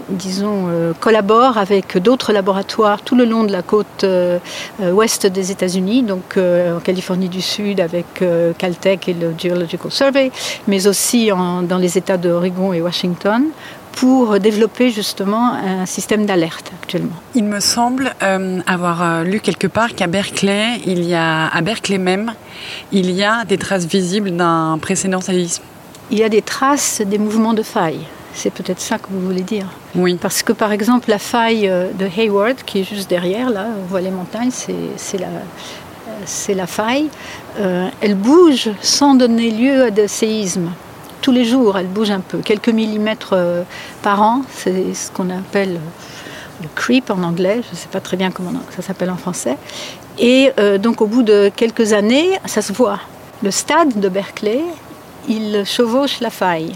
disons, 0.09 0.67
collabore 0.99 1.57
avec 1.57 1.97
d'autres 1.97 2.33
laboratoires 2.33 3.01
tout 3.01 3.15
le 3.15 3.25
long 3.25 3.43
de 3.43 3.51
la 3.51 3.61
côte 3.61 4.05
ouest 4.79 5.25
des 5.25 5.51
États-Unis, 5.51 6.03
donc 6.03 6.37
en 6.37 6.79
Californie 6.79 7.29
du 7.29 7.41
Sud 7.41 7.79
avec 7.79 8.23
Caltech 8.57 9.07
et 9.07 9.13
le 9.13 9.33
Geological 9.37 9.91
Survey, 9.91 10.31
mais 10.67 10.87
aussi 10.87 11.29
dans 11.29 11.77
les 11.77 11.97
États 11.97 12.17
d'Oregon 12.17 12.73
et 12.73 12.81
Washington 12.81 13.45
pour 13.93 14.39
développer 14.39 14.91
justement 14.91 15.53
un 15.53 15.85
système 15.85 16.25
d'alerte 16.25 16.71
actuellement. 16.81 17.15
Il 17.35 17.43
me 17.43 17.59
semble 17.59 18.13
euh, 18.23 18.59
avoir 18.65 19.01
euh, 19.01 19.23
lu 19.23 19.39
quelque 19.39 19.67
part 19.67 19.93
qu'à 19.95 20.07
Berkeley, 20.07 20.79
il 20.85 21.03
y 21.03 21.13
a, 21.13 21.47
à 21.47 21.61
Berkeley 21.61 21.97
même, 21.97 22.33
il 22.91 23.11
y 23.11 23.23
a 23.23 23.45
des 23.45 23.57
traces 23.57 23.85
visibles 23.85 24.31
d'un 24.31 24.77
précédent 24.81 25.21
séisme. 25.21 25.63
Il 26.11 26.17
y 26.17 26.23
a 26.23 26.29
des 26.29 26.41
traces 26.41 27.01
des 27.01 27.17
mouvements 27.17 27.53
de 27.53 27.63
faille. 27.63 27.99
C'est 28.33 28.51
peut-être 28.53 28.79
ça 28.79 28.97
que 28.97 29.07
vous 29.09 29.19
voulez 29.19 29.41
dire. 29.41 29.65
Oui. 29.95 30.17
Parce 30.21 30.43
que 30.43 30.53
par 30.53 30.71
exemple, 30.71 31.09
la 31.09 31.19
faille 31.19 31.67
euh, 31.67 31.91
de 31.91 32.05
Hayward, 32.05 32.57
qui 32.65 32.81
est 32.81 32.83
juste 32.83 33.09
derrière, 33.09 33.49
là, 33.49 33.65
on 33.79 33.85
voit 33.87 34.01
les 34.01 34.11
montagnes, 34.11 34.51
c'est 34.51 35.17
la, 35.17 35.27
c'est 36.25 36.53
la 36.53 36.67
faille. 36.67 37.07
elle 37.57 38.15
bouge 38.15 38.69
sans 38.81 39.15
donner 39.15 39.51
lieu 39.51 39.83
à 39.83 39.91
des 39.91 40.07
séismes 40.07 40.69
tous 41.21 41.31
les 41.31 41.45
jours, 41.45 41.77
elle 41.77 41.87
bouge 41.87 42.11
un 42.11 42.19
peu, 42.19 42.39
quelques 42.39 42.69
millimètres 42.69 43.33
euh, 43.33 43.63
par 44.01 44.21
an. 44.21 44.41
C'est 44.51 44.93
ce 44.93 45.11
qu'on 45.11 45.29
appelle 45.29 45.79
le 46.61 46.67
creep 46.75 47.09
en 47.09 47.23
anglais, 47.23 47.61
je 47.63 47.71
ne 47.71 47.75
sais 47.75 47.87
pas 47.89 48.01
très 48.01 48.17
bien 48.17 48.31
comment 48.31 48.51
ça 48.75 48.81
s'appelle 48.81 49.09
en 49.09 49.17
français. 49.17 49.57
Et 50.17 50.51
euh, 50.59 50.77
donc 50.77 51.01
au 51.01 51.07
bout 51.07 51.23
de 51.23 51.51
quelques 51.55 51.93
années, 51.93 52.37
ça 52.45 52.61
se 52.61 52.73
voit. 52.73 52.99
Le 53.41 53.51
stade 53.51 53.99
de 53.99 54.09
Berkeley, 54.09 54.61
il 55.29 55.63
chevauche 55.65 56.19
la 56.19 56.29
faille. 56.29 56.75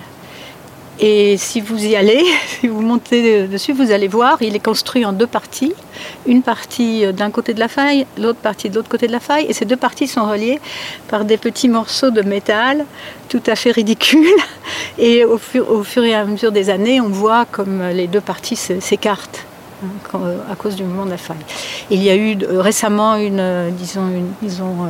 Et 1.00 1.38
si 1.38 1.60
vous 1.60 1.84
y 1.84 1.96
allez, 1.96 2.24
si 2.60 2.68
vous 2.68 2.82
montez 2.82 3.48
dessus, 3.48 3.74
vous 3.74 3.92
allez 3.92 4.08
voir, 4.08 4.42
il 4.42 4.56
est 4.56 4.64
construit 4.64 5.06
en 5.06 5.14
deux 5.14 5.28
parties. 5.28 5.74
Une 6.26 6.44
partie 6.44 7.12
d'un 7.14 7.32
côté 7.32 7.54
de 7.54 7.60
la 7.60 7.68
faille, 7.68 8.06
l'autre 8.18 8.40
partie 8.40 8.70
de 8.70 8.76
l'autre 8.76 8.90
côté 8.90 9.08
de 9.08 9.12
la 9.12 9.20
faille. 9.20 9.46
Et 9.50 9.54
ces 9.54 9.66
deux 9.66 9.78
parties 9.78 10.08
sont 10.08 10.26
reliées 10.26 10.60
par 11.08 11.26
des 11.26 11.38
petits 11.38 11.70
morceaux 11.70 12.12
de 12.12 12.22
métal 12.22 12.86
tout 13.30 13.42
à 13.48 13.56
fait 13.56 13.72
ridicules. 13.72 14.28
Et 15.00 15.26
au 15.26 15.38
fur, 15.40 16.04
et 16.04 16.14
à 16.14 16.24
mesure 16.24 16.52
des 16.52 16.70
années, 16.70 17.02
on 17.02 17.10
voit 17.10 17.46
comme 17.46 17.82
les 17.82 18.06
deux 18.06 18.22
parties 18.22 18.56
s'écartent 18.56 19.44
hein, 19.84 20.20
à 20.52 20.56
cause 20.56 20.76
du 20.76 20.84
mouvement 20.84 21.06
de 21.06 21.10
la 21.10 21.18
faille. 21.18 21.38
Il 21.90 22.04
y 22.04 22.12
a 22.12 22.16
eu 22.16 22.38
récemment 22.48 23.16
une, 23.16 23.72
disons, 23.72 24.08
une, 24.08 24.32
disons 24.44 24.88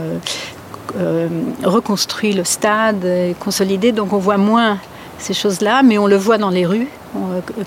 euh, 0.99 1.27
reconstruit 1.63 2.33
le 2.33 2.43
stade, 2.43 3.07
consolidé, 3.39 3.93
donc 3.93 4.11
on 4.11 4.17
voit 4.17 4.37
moins 4.37 4.77
ces 5.23 5.33
choses-là, 5.33 5.81
mais 5.83 5.97
on 5.97 6.07
le 6.07 6.17
voit 6.17 6.37
dans 6.37 6.49
les 6.49 6.65
rues. 6.65 6.87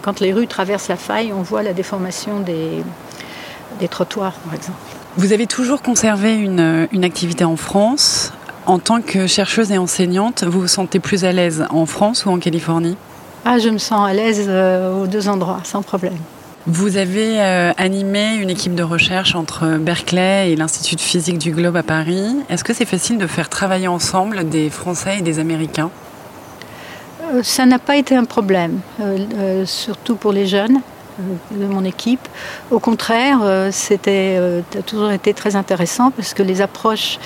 quand 0.03 0.21
les 0.21 0.33
rues 0.33 0.47
traversent 0.47 0.89
la 0.89 0.97
faille, 0.97 1.33
on 1.33 1.43
voit 1.43 1.63
la 1.63 1.73
déformation 1.73 2.41
des, 2.41 2.83
des 3.81 3.89
trottoirs, 3.89 4.35
par 4.45 4.55
exemple. 4.55 4.79
Vous 5.17 5.33
avez 5.33 5.47
toujours 5.47 5.83
conservé 5.83 6.35
une, 6.35 6.89
une 6.93 7.05
activité 7.05 7.45
en 7.45 7.57
France. 7.57 8.33
En 8.67 8.79
tant 8.79 9.01
que 9.01 9.27
chercheuse 9.27 9.71
et 9.71 9.79
enseignante, 9.79 10.45
vous 10.45 10.63
vous 10.63 10.69
sentez 10.69 10.99
plus 10.99 11.25
à 11.25 11.33
l'aise 11.33 11.65
en 11.71 11.87
France 11.87 12.27
ou 12.27 12.31
en 12.31 12.39
Californie? 12.39 12.97
Ah, 13.45 13.59
je 13.59 13.69
me 13.69 13.79
sens 13.79 14.09
à 14.09 14.13
l'aise 14.13 14.45
euh, 14.49 15.03
aux 15.03 15.07
deux 15.07 15.29
endroits, 15.29 15.61
sans 15.63 15.83
problème. 15.83 16.17
Vous 16.67 16.97
avez 16.97 17.41
euh, 17.41 17.73
animé 17.77 18.35
une 18.35 18.51
équipe 18.51 18.75
de 18.75 18.83
recherche 18.83 19.37
entre 19.37 19.79
Berkeley 19.79 20.51
et 20.51 20.57
l'Institut 20.57 20.97
de 20.97 21.01
physique 21.01 21.39
du 21.39 21.53
Globe 21.53 21.77
à 21.77 21.85
Paris. 21.85 22.35
Est-ce 22.49 22.65
que 22.65 22.75
c'est 22.75 22.85
facile 22.85 23.19
de 23.19 23.29
faire 23.29 23.49
travailler 23.49 23.87
ensemble 23.87 24.49
des 24.49 24.69
Français 24.69 25.19
et 25.21 25.23
des 25.23 25.39
Américains? 25.39 25.91
euh, 25.91 26.06
ça 27.42 27.66
n'a 27.66 27.78
pas 27.78 27.97
été 27.97 28.14
un 28.16 28.25
problème, 28.25 28.80
euh, 29.00 29.18
euh, 29.35 29.66
surtout 29.66 30.16
pour 30.16 30.33
les 30.33 30.47
jeunes 30.47 30.80
de 31.50 31.66
mon 31.66 31.83
équipe. 31.85 32.28
Au 32.71 32.78
contraire, 32.78 33.38
c'était 33.71 34.38
a 34.78 34.83
toujours 34.83 35.11
été 35.11 35.33
très 35.33 35.56
intéressant 35.56 36.11
parce 36.11 36.35
que 36.35 36.42
les 36.42 36.61
approches, 36.61 37.18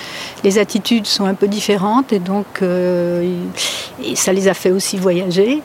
les 0.45 0.59
attitudes 0.59 1.05
sont 1.05 1.25
un 1.25 1.33
peu 1.33 1.49
différentes 1.49 2.13
et 2.13 2.19
donc 2.19 2.63
ça 4.15 4.31
les 4.31 4.47
a 4.47 4.53
fait 4.53 4.71
aussi 4.71 4.95
voyager. 4.95 5.61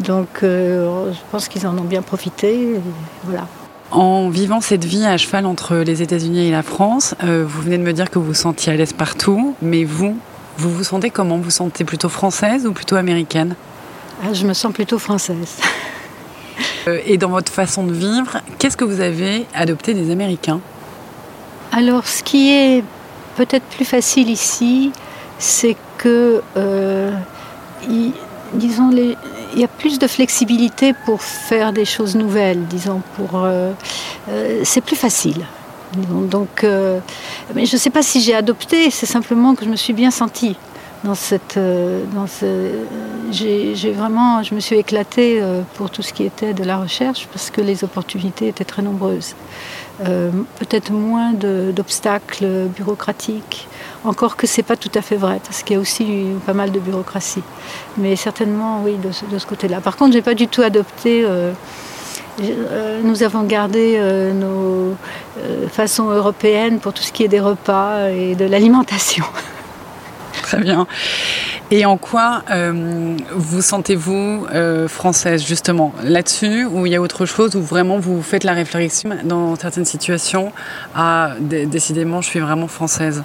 Donc 0.00 0.28
je 0.40 1.18
pense 1.30 1.48
qu'ils 1.48 1.66
en 1.66 1.76
ont 1.76 1.84
bien 1.84 2.00
profité. 2.00 2.80
voilà. 3.24 3.46
En 3.90 4.30
vivant 4.30 4.62
cette 4.62 4.86
vie 4.86 5.04
à 5.04 5.18
cheval 5.18 5.44
entre 5.44 5.76
les 5.76 6.00
États-Unis 6.00 6.48
et 6.48 6.50
la 6.50 6.62
France, 6.62 7.14
vous 7.20 7.60
venez 7.60 7.76
de 7.76 7.82
me 7.82 7.92
dire 7.92 8.08
que 8.08 8.18
vous 8.18 8.28
vous 8.28 8.32
sentiez 8.32 8.72
à 8.72 8.76
l'aise 8.76 8.94
partout, 8.94 9.54
mais 9.60 9.84
vous, 9.84 10.16
vous 10.56 10.70
vous 10.70 10.84
sentez 10.84 11.10
comment? 11.10 11.36
Vous 11.36 11.42
vous 11.42 11.50
sentez 11.50 11.84
plutôt 11.84 12.08
française 12.08 12.66
ou 12.66 12.72
plutôt 12.72 12.96
américaine? 12.96 13.54
Ah, 14.22 14.32
je 14.32 14.46
me 14.46 14.54
sens 14.54 14.72
plutôt 14.72 14.98
française. 14.98 15.56
Euh, 16.88 17.00
et 17.04 17.18
dans 17.18 17.30
votre 17.30 17.52
façon 17.52 17.84
de 17.84 17.92
vivre, 17.92 18.38
qu'est-ce 18.58 18.76
que 18.76 18.84
vous 18.84 19.00
avez 19.00 19.44
adopté 19.54 19.92
des 19.92 20.10
Américains? 20.10 20.60
Alors, 21.72 22.06
ce 22.06 22.22
qui 22.22 22.52
est 22.52 22.84
peut-être 23.36 23.64
plus 23.64 23.84
facile 23.84 24.30
ici, 24.30 24.92
c'est 25.38 25.76
que, 25.98 26.42
euh, 26.56 27.10
disons, 28.54 28.88
les, 28.90 29.16
il 29.52 29.60
y 29.60 29.64
a 29.64 29.68
plus 29.68 29.98
de 29.98 30.06
flexibilité 30.06 30.94
pour 31.04 31.22
faire 31.22 31.72
des 31.72 31.84
choses 31.84 32.14
nouvelles, 32.14 32.64
disons, 32.66 33.02
pour, 33.16 33.42
euh, 33.44 33.72
c'est 34.62 34.80
plus 34.80 34.96
facile. 34.96 35.44
Donc, 36.30 36.64
mais 37.54 37.66
je 37.66 37.74
ne 37.74 37.80
sais 37.80 37.90
pas 37.90 38.02
si 38.02 38.20
j'ai 38.20 38.34
adopté, 38.34 38.90
c'est 38.90 39.06
simplement 39.06 39.54
que 39.54 39.64
je 39.64 39.70
me 39.70 39.76
suis 39.76 39.92
bien 39.92 40.12
sentie 40.12 40.56
dans 41.04 41.14
cette, 41.14 41.56
euh, 41.56 42.04
dans 42.14 42.26
ce, 42.26 42.70
j'ai 43.30 43.92
vraiment, 43.92 44.42
je 44.42 44.54
me 44.54 44.60
suis 44.60 44.76
éclatée 44.76 45.38
euh, 45.40 45.62
pour 45.74 45.90
tout 45.90 46.02
ce 46.02 46.12
qui 46.12 46.24
était 46.24 46.54
de 46.54 46.64
la 46.64 46.78
recherche 46.78 47.28
parce 47.32 47.50
que 47.50 47.60
les 47.60 47.84
opportunités 47.84 48.48
étaient 48.48 48.64
très 48.64 48.82
nombreuses. 48.82 49.34
Euh, 50.06 50.30
peut-être 50.58 50.92
moins 50.92 51.32
d'obstacles 51.32 52.66
bureaucratiques. 52.76 53.68
Encore 54.04 54.36
que 54.36 54.46
c'est 54.46 54.62
pas 54.62 54.76
tout 54.76 54.90
à 54.94 55.02
fait 55.02 55.16
vrai, 55.16 55.40
parce 55.44 55.62
qu'il 55.62 55.74
y 55.74 55.78
a 55.78 55.80
aussi 55.80 56.26
pas 56.44 56.52
mal 56.52 56.70
de 56.70 56.78
bureaucratie. 56.78 57.42
Mais 57.96 58.14
certainement, 58.14 58.82
oui, 58.84 58.96
de, 59.02 59.10
ce 59.10 59.46
côté-là. 59.46 59.80
Par 59.80 59.96
contre, 59.96 60.12
j'ai 60.12 60.22
pas 60.22 60.34
du 60.34 60.48
tout 60.48 60.62
adopté. 60.62 61.26
nous 63.02 63.22
avons 63.22 63.42
gardé 63.44 63.98
nos 64.34 64.94
façons 65.70 66.10
européennes 66.10 66.78
pour 66.78 66.92
tout 66.92 67.02
ce 67.02 67.10
qui 67.10 67.24
est 67.24 67.28
des 67.28 67.40
repas 67.40 68.10
et 68.10 68.34
de 68.34 68.44
l'alimentation. 68.44 69.24
Très 70.46 70.58
bien. 70.58 70.86
Et 71.72 71.86
en 71.86 71.96
quoi 71.96 72.44
euh, 72.52 73.16
vous 73.34 73.62
sentez-vous 73.62 74.46
euh, 74.54 74.86
française 74.86 75.44
justement? 75.44 75.92
Là-dessus 76.04 76.64
ou 76.64 76.86
il 76.86 76.92
y 76.92 76.94
a 76.94 77.02
autre 77.02 77.26
chose 77.26 77.56
où 77.56 77.62
vraiment 77.62 77.98
vous 77.98 78.22
faites 78.22 78.44
la 78.44 78.52
réflexion 78.52 79.10
dans 79.24 79.56
certaines 79.56 79.84
situations 79.84 80.52
à 80.94 81.32
décidément 81.40 82.20
je 82.20 82.28
suis 82.28 82.38
vraiment 82.38 82.68
française 82.68 83.24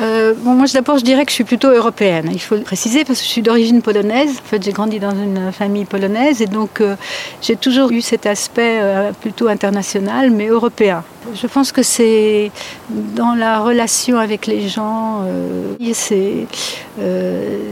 euh, 0.00 0.34
moi, 0.42 0.66
d'abord, 0.72 0.98
je 0.98 1.04
dirais 1.04 1.24
que 1.24 1.30
je 1.30 1.34
suis 1.34 1.44
plutôt 1.44 1.68
européenne. 1.68 2.30
Il 2.32 2.40
faut 2.40 2.56
le 2.56 2.62
préciser 2.62 3.04
parce 3.04 3.18
que 3.18 3.24
je 3.24 3.30
suis 3.30 3.42
d'origine 3.42 3.82
polonaise. 3.82 4.38
En 4.42 4.48
fait, 4.48 4.62
j'ai 4.62 4.72
grandi 4.72 4.98
dans 4.98 5.10
une 5.10 5.52
famille 5.52 5.84
polonaise 5.84 6.40
et 6.40 6.46
donc 6.46 6.80
euh, 6.80 6.96
j'ai 7.42 7.56
toujours 7.56 7.90
eu 7.92 8.00
cet 8.00 8.26
aspect 8.26 8.78
euh, 8.80 9.12
plutôt 9.12 9.48
international, 9.48 10.30
mais 10.30 10.46
européen. 10.46 11.04
Je 11.34 11.46
pense 11.46 11.72
que 11.72 11.82
c'est 11.82 12.50
dans 12.90 13.34
la 13.34 13.60
relation 13.60 14.18
avec 14.18 14.46
les 14.46 14.68
gens, 14.68 15.24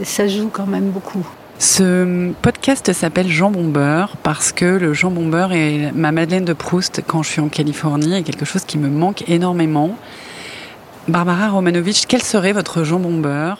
ça 0.03 0.27
joue 0.27 0.49
quand 0.53 0.67
même 0.67 0.89
beaucoup. 0.89 1.25
Ce 1.59 2.31
podcast 2.41 2.93
s'appelle 2.93 3.27
Jambon 3.27 3.67
beurre 3.67 4.15
parce 4.23 4.53
que 4.53 4.65
le 4.65 4.93
jambon 4.93 5.27
beurre 5.27 5.51
est 5.51 5.91
ma 5.93 6.11
Madeleine 6.13 6.45
de 6.45 6.53
Proust 6.53 7.03
quand 7.05 7.23
je 7.23 7.29
suis 7.29 7.41
en 7.41 7.49
Californie 7.49 8.15
et 8.15 8.23
quelque 8.23 8.45
chose 8.45 8.63
qui 8.63 8.77
me 8.77 8.89
manque 8.89 9.29
énormément. 9.29 9.97
Barbara 11.07 11.49
Romanovitch, 11.49 12.05
quel 12.07 12.21
serait 12.21 12.53
votre 12.53 12.83
jambon 12.83 13.17
beurre 13.17 13.57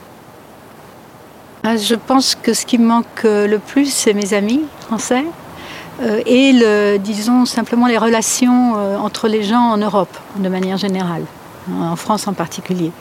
ah, 1.63 1.75
Je 1.75 1.95
pense 1.95 2.35
que 2.35 2.53
ce 2.53 2.65
qui 2.65 2.77
me 2.77 2.85
manque 2.85 3.05
euh, 3.25 3.47
le 3.47 3.57
plus, 3.57 3.91
c'est 3.91 4.13
mes 4.13 4.33
amis 4.33 4.61
français 4.79 5.25
euh, 6.01 6.21
et, 6.25 6.99
disons, 6.99 7.45
simplement 7.45 7.87
les 7.87 7.97
relations 7.97 8.73
euh, 8.77 8.97
entre 8.97 9.27
les 9.27 9.43
gens 9.43 9.71
en 9.71 9.77
Europe, 9.77 10.15
de 10.37 10.49
manière 10.49 10.77
générale, 10.77 11.23
en 11.69 11.95
France 11.95 12.27
en 12.27 12.33
particulier. 12.33 12.91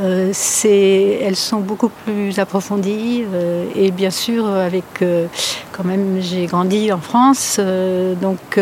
Euh, 0.00 0.32
elles 0.64 1.36
sont 1.36 1.60
beaucoup 1.60 1.90
plus 2.04 2.38
approfondies 2.38 3.24
et 3.74 3.90
bien 3.90 4.10
sûr 4.10 4.46
avec 4.46 4.84
quand 5.72 5.84
même 5.84 6.18
j'ai 6.20 6.46
grandi 6.46 6.92
en 6.92 7.00
France 7.00 7.58
donc 8.20 8.58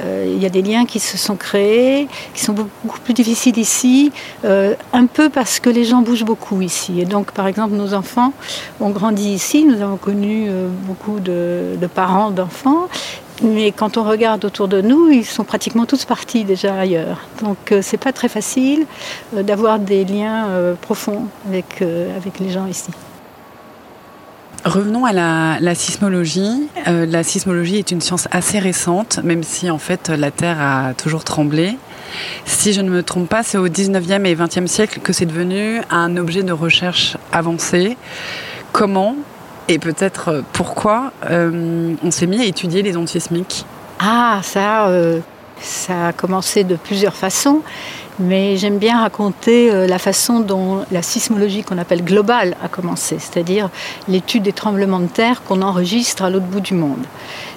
euh, 0.00 0.30
il 0.34 0.42
y 0.42 0.46
a 0.46 0.50
des 0.50 0.62
liens 0.62 0.84
qui 0.84 1.00
se 1.00 1.16
sont 1.16 1.36
créés, 1.36 2.08
qui 2.34 2.42
sont 2.42 2.52
beaucoup 2.52 3.00
plus 3.00 3.14
difficiles 3.14 3.58
ici, 3.58 4.12
euh, 4.44 4.74
un 4.92 5.06
peu 5.06 5.30
parce 5.30 5.58
que 5.58 5.70
les 5.70 5.84
gens 5.84 6.02
bougent 6.02 6.24
beaucoup 6.24 6.60
ici. 6.60 7.00
Et 7.00 7.04
donc, 7.04 7.32
par 7.32 7.46
exemple, 7.46 7.74
nos 7.74 7.94
enfants 7.94 8.32
ont 8.80 8.90
grandi 8.90 9.30
ici, 9.30 9.64
nous 9.64 9.80
avons 9.80 9.96
connu 9.96 10.46
euh, 10.48 10.68
beaucoup 10.86 11.20
de, 11.20 11.78
parents 11.94 12.30
d'enfants, 12.30 12.88
mais 13.42 13.72
quand 13.72 13.96
on 13.96 14.04
regarde 14.04 14.44
autour 14.44 14.68
de 14.68 14.80
nous, 14.80 15.10
ils 15.10 15.24
sont 15.24 15.44
pratiquement 15.44 15.86
tous 15.86 16.04
partis 16.04 16.44
déjà 16.44 16.78
ailleurs. 16.78 17.20
Donc 17.42 17.58
ce 17.68 17.82
c'est 17.82 17.96
pas 17.96 18.12
très 18.12 18.28
facile 18.28 18.86
d'avoir 19.32 19.78
des 19.78 20.04
liens 20.04 20.48
profonds 20.80 21.26
avec, 21.46 21.82
avec 21.82 22.38
les 22.40 22.50
gens 22.50 22.66
ici. 22.66 22.90
Revenons 24.66 25.04
à 25.04 25.12
la, 25.12 25.74
sismologie. 25.76 26.68
Euh, 26.88 27.06
la 27.06 27.22
sismologie 27.22 27.76
est 27.76 27.92
une 27.92 28.00
science 28.00 28.26
assez 28.32 28.58
récente, 28.58 29.20
même 29.22 29.44
si 29.44 29.70
en 29.70 29.78
fait 29.78 30.08
la 30.08 30.32
Terre 30.32 30.60
a 30.60 30.92
toujours 30.94 31.22
tremblé. 31.22 31.78
Si 32.46 32.72
je 32.72 32.80
ne 32.80 32.90
me 32.90 33.04
trompe 33.04 33.28
pas, 33.28 33.44
c'est 33.44 33.58
au 33.58 33.68
19e 33.68 34.24
et 34.24 34.34
20e 34.34 34.66
siècle 34.66 34.98
que 34.98 35.12
c'est 35.12 35.26
devenu 35.26 35.80
un 35.88 36.16
objet 36.16 36.42
de 36.42 36.50
recherche 36.50 37.16
avancé. 37.30 37.96
Comment 38.72 39.14
et 39.68 39.78
peut-être 39.78 40.44
pourquoi 40.52 41.12
euh, 41.30 41.94
on 42.02 42.10
s'est 42.10 42.26
mis 42.26 42.40
à 42.40 42.44
étudier 42.44 42.82
les 42.82 42.96
ondes 42.96 43.08
sismiques? 43.08 43.64
Ah, 43.98 44.40
ça, 44.42 44.88
euh, 44.88 45.20
ça 45.60 46.08
a 46.08 46.12
commencé 46.12 46.64
de 46.64 46.76
plusieurs 46.76 47.14
façons. 47.14 47.62
Mais 48.18 48.56
j'aime 48.56 48.78
bien 48.78 49.02
raconter 49.02 49.70
euh, 49.70 49.86
la 49.86 49.98
façon 49.98 50.40
dont 50.40 50.86
la 50.90 51.02
sismologie 51.02 51.62
qu'on 51.62 51.76
appelle 51.76 52.02
globale 52.02 52.56
a 52.64 52.68
commencé, 52.68 53.18
c'est-à-dire 53.18 53.68
l'étude 54.08 54.42
des 54.42 54.54
tremblements 54.54 55.00
de 55.00 55.06
terre 55.06 55.42
qu'on 55.44 55.60
enregistre 55.60 56.22
à 56.24 56.30
l'autre 56.30 56.46
bout 56.46 56.60
du 56.60 56.72
monde. 56.72 57.04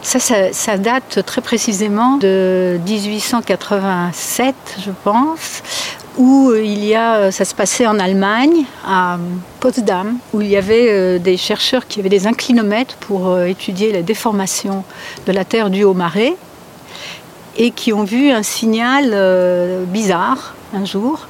Ça, 0.01 0.19
ça, 0.19 0.77
date 0.77 1.23
très 1.25 1.39
précisément 1.39 2.17
de 2.17 2.77
1887, 2.85 4.55
je 4.85 4.91
pense, 5.03 5.63
où 6.19 6.51
euh, 6.51 6.61
il 6.63 6.85
y 6.85 6.93
a, 6.93 7.15
euh, 7.15 7.31
ça 7.31 7.45
se 7.45 7.55
passait 7.55 7.87
en 7.87 7.97
Allemagne, 7.97 8.65
à 8.85 9.17
Potsdam, 9.59 10.17
où 10.33 10.41
il 10.41 10.47
y 10.47 10.57
avait 10.57 11.17
des 11.17 11.37
chercheurs 11.37 11.87
qui 11.87 11.99
avaient 11.99 12.09
des 12.09 12.27
inclinomètres 12.27 12.95
pour 12.97 13.39
étudier 13.39 13.91
la 13.91 14.03
déformation 14.03 14.83
de 15.25 15.31
la 15.31 15.43
Terre 15.45 15.71
due 15.71 15.83
aux 15.83 15.95
marées 15.95 16.35
et 17.59 17.71
qui 17.71 17.93
ont 17.93 18.05
vu 18.05 18.31
un 18.31 18.41
signal 18.41 19.11
euh, 19.13 19.83
bizarre 19.83 20.55
un 20.73 20.85
jour, 20.85 21.27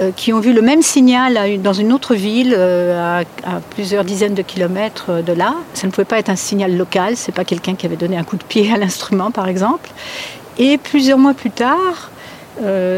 euh, 0.00 0.10
qui 0.14 0.32
ont 0.32 0.40
vu 0.40 0.52
le 0.52 0.60
même 0.60 0.82
signal 0.82 1.60
dans 1.62 1.72
une 1.72 1.92
autre 1.92 2.14
ville 2.14 2.54
euh, 2.56 3.22
à, 3.44 3.60
plusieurs 3.70 4.04
dizaines 4.04 4.34
de 4.34 4.42
kilomètres 4.42 5.22
de 5.22 5.32
là. 5.32 5.54
Ça 5.74 5.86
ne 5.86 5.92
pouvait 5.92 6.04
pas 6.04 6.18
être 6.18 6.30
un 6.30 6.36
signal 6.36 6.76
local, 6.76 7.16
c'est 7.16 7.32
pas 7.32 7.44
quelqu'un 7.44 7.76
qui 7.76 7.86
avait 7.86 7.96
donné 7.96 8.18
un 8.18 8.24
coup 8.24 8.36
de 8.36 8.44
pied 8.44 8.72
à 8.72 8.76
l'instrument 8.76 9.30
par 9.30 9.48
exemple. 9.48 9.90
Et 10.58 10.78
plusieurs 10.78 11.18
mois 11.18 11.34
plus 11.34 11.50
tard, 11.50 12.10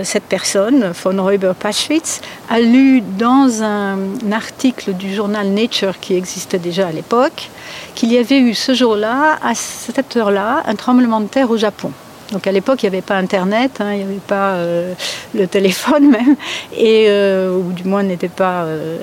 cette 0.02 0.24
personne, 0.24 0.92
von 0.92 1.22
Räuber-Paschwitz, 1.22 2.20
a 2.50 2.60
lu 2.60 3.00
dans 3.00 3.62
un, 3.62 3.98
article 4.32 4.94
du 4.94 5.14
journal 5.14 5.48
Nature 5.48 6.00
qui 6.00 6.14
existait 6.14 6.58
déjà 6.58 6.88
à 6.88 6.92
l'époque 6.92 7.50
qu'il 7.94 8.12
y 8.12 8.18
avait 8.18 8.38
eu 8.38 8.54
ce 8.54 8.74
jour-là, 8.74 9.38
à 9.42 9.54
cette 9.54 10.16
heure-là, 10.16 10.62
un 10.66 10.74
tremblement 10.74 11.20
de 11.20 11.26
terre 11.26 11.50
au 11.50 11.56
Japon. 11.56 11.92
Donc 12.32 12.46
à 12.46 12.52
l'époque, 12.52 12.82
il 12.82 12.86
n'y 12.86 12.96
avait 12.96 13.02
pas 13.02 13.16
Internet, 13.16 13.80
hein, 13.80 13.92
il 13.92 13.98
n'y 13.98 14.02
avait 14.02 14.14
pas 14.14 14.54
euh, 14.54 14.94
le 15.34 15.46
téléphone 15.46 16.10
même, 16.10 16.36
euh, 16.78 17.56
ou 17.56 17.72
du 17.72 17.84
moins 17.84 18.02
n'était 18.02 18.28
pas 18.28 18.64
euh, 18.64 18.98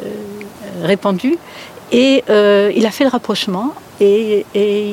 répandu. 0.84 1.38
Et 1.92 2.24
il 2.28 2.86
a 2.86 2.92
fait 2.92 3.04
le 3.04 3.10
rapprochement 3.10 3.74
et, 4.02 4.46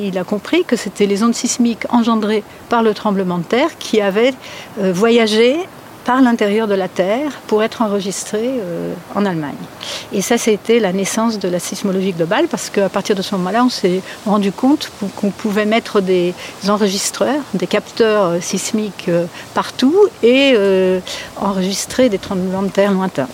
il 0.06 0.18
a 0.18 0.24
compris 0.24 0.64
que 0.64 0.76
c'était 0.76 1.06
les 1.06 1.22
ondes 1.22 1.34
sismiques 1.34 1.86
engendrées 1.90 2.44
par 2.68 2.82
le 2.82 2.94
tremblement 2.94 3.38
de 3.38 3.44
terre 3.44 3.78
qui 3.78 4.00
avaient 4.00 4.34
voyagé 4.78 5.56
par 6.08 6.22
l'intérieur 6.22 6.66
de 6.66 6.72
la 6.72 6.88
Terre 6.88 7.32
pour 7.48 7.62
être 7.62 7.82
enregistré 7.82 8.40
euh, 8.42 8.94
en 9.14 9.26
Allemagne. 9.26 9.58
Et 10.10 10.22
ça, 10.22 10.38
c'était 10.38 10.80
la 10.80 10.94
naissance 10.94 11.38
de 11.38 11.50
la 11.50 11.58
sismologie 11.58 12.12
globale 12.12 12.46
parce 12.48 12.70
qu'à 12.70 12.88
partir 12.88 13.14
de 13.14 13.20
ce 13.20 13.34
moment-là, 13.34 13.62
on 13.62 13.68
s'est 13.68 14.00
rendu 14.24 14.50
compte 14.50 14.90
qu'on 15.16 15.30
pouvait 15.30 15.66
mettre 15.66 16.00
des 16.00 16.32
enregistreurs, 16.66 17.42
des 17.52 17.66
capteurs 17.66 18.24
euh, 18.24 18.40
sismiques 18.40 19.10
euh, 19.10 19.26
partout 19.52 19.94
et 20.22 20.56
enregistrer 21.36 22.08
des 22.08 22.18
tremblements 22.18 22.62
de 22.62 22.70
terre 22.70 22.92
lointains. 22.92 23.28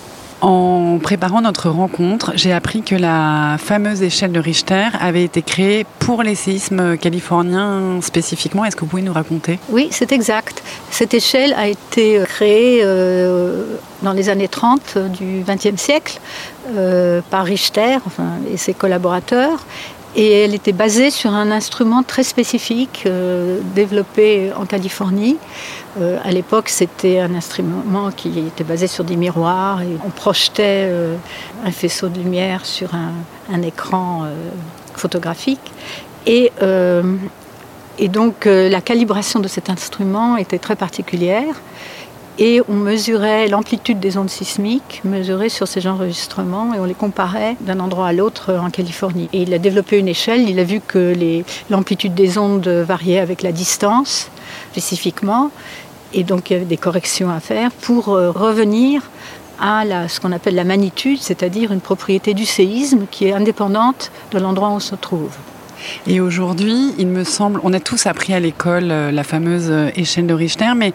En 0.44 0.98
préparant 0.98 1.40
notre 1.40 1.70
rencontre, 1.70 2.32
j'ai 2.34 2.52
appris 2.52 2.82
que 2.82 2.94
la 2.94 3.56
fameuse 3.58 4.02
échelle 4.02 4.30
de 4.30 4.38
Richter 4.38 4.88
avait 5.00 5.24
été 5.24 5.40
créée 5.40 5.86
pour 6.00 6.22
les 6.22 6.34
séismes 6.34 6.98
californiens 6.98 8.02
spécifiquement. 8.02 8.62
Est-ce 8.66 8.76
que 8.76 8.82
vous 8.82 8.88
pouvez 8.88 9.00
nous 9.00 9.14
raconter? 9.14 9.58
Oui, 9.70 9.88
c'est 9.90 10.12
exact. 10.12 10.62
Cette 10.90 11.14
échelle 11.14 11.54
a 11.54 11.66
été 11.68 12.20
créée 12.26 12.82
euh, 12.84 13.78
dans 14.02 14.12
les 14.12 14.28
années 14.28 14.48
30 14.48 14.98
du 15.18 15.42
XXe 15.48 15.80
siècle 15.80 16.20
euh, 16.76 17.22
par 17.30 17.46
Richter 17.46 17.96
et 18.52 18.58
ses 18.58 18.74
collaborateurs. 18.74 19.64
Et 20.16 20.30
elle 20.30 20.54
était 20.54 20.72
basée 20.72 21.10
sur 21.10 21.32
un 21.32 21.50
instrument 21.50 22.04
très 22.04 22.22
spécifique 22.22 23.02
euh, 23.06 23.58
développé 23.74 24.52
en 24.56 24.64
Californie. 24.64 25.38
Euh, 26.00 26.18
à 26.22 26.30
l'époque, 26.30 26.68
c'était 26.68 27.18
un 27.18 27.34
instrument 27.34 28.10
qui 28.12 28.38
était 28.38 28.62
basé 28.62 28.86
sur 28.86 29.02
des 29.02 29.16
miroirs 29.16 29.82
et 29.82 29.96
on 30.06 30.10
projetait 30.10 30.86
euh, 30.86 31.16
un 31.64 31.72
faisceau 31.72 32.08
de 32.08 32.18
lumière 32.20 32.64
sur 32.64 32.90
un, 32.94 33.62
écran 33.62 34.26
photographique. 34.94 35.72
Et, 36.26 36.50
et 37.98 38.08
donc 38.08 38.46
la 38.46 38.80
calibration 38.80 39.40
de 39.40 39.48
cet 39.48 39.68
instrument 39.68 40.36
était 40.36 40.58
très 40.58 40.76
particulière 40.76 41.54
et 42.38 42.60
on 42.68 42.74
mesurait 42.74 43.48
l'amplitude 43.48 44.00
des 44.00 44.18
ondes 44.18 44.30
sismiques 44.30 45.00
mesurées 45.04 45.48
sur 45.48 45.68
ces 45.68 45.86
enregistrements 45.86 46.74
et 46.74 46.78
on 46.78 46.84
les 46.84 46.94
comparait 46.94 47.56
d'un 47.60 47.80
endroit 47.80 48.08
à 48.08 48.12
l'autre 48.12 48.54
en 48.54 48.70
Californie. 48.70 49.28
Et 49.32 49.42
il 49.42 49.54
a 49.54 49.58
développé 49.58 49.98
une 49.98 50.08
échelle, 50.08 50.48
il 50.48 50.58
a 50.58 50.64
vu 50.64 50.80
que 50.80 51.14
l'amplitude 51.70 52.14
des 52.14 52.38
ondes 52.38 52.68
variait 52.68 53.20
avec 53.20 53.42
la 53.42 53.52
distance 53.52 54.30
spécifiquement 54.72 55.50
et 56.12 56.24
donc 56.24 56.50
il 56.50 56.54
y 56.54 56.56
avait 56.56 56.64
des 56.64 56.76
corrections 56.76 57.30
à 57.30 57.40
faire 57.40 57.70
pour 57.70 58.10
euh, 58.10 58.30
revenir 58.30 59.02
à 59.60 60.08
ce 60.08 60.18
qu'on 60.18 60.32
appelle 60.32 60.56
la 60.56 60.64
magnitude, 60.64 61.20
c'est-à-dire 61.20 61.72
une 61.72 61.80
propriété 61.80 62.34
du 62.34 62.44
séisme 62.44 63.06
qui 63.10 63.26
est 63.26 63.32
indépendante 63.32 64.10
de 64.32 64.38
l'endroit 64.38 64.70
où 64.70 64.72
on 64.72 64.80
se 64.80 64.96
trouve. 64.96 65.30
Et 66.06 66.20
aujourd'hui, 66.20 66.94
il 66.98 67.06
me 67.06 67.24
semble, 67.24 67.60
on 67.62 67.72
a 67.72 67.80
tous 67.80 68.06
appris 68.06 68.34
à 68.34 68.40
l'école 68.40 68.90
euh, 68.90 69.10
la 69.10 69.24
fameuse 69.24 69.68
euh, 69.70 69.90
échelle 69.96 70.26
de 70.26 70.34
Richter, 70.34 70.72
mais 70.76 70.92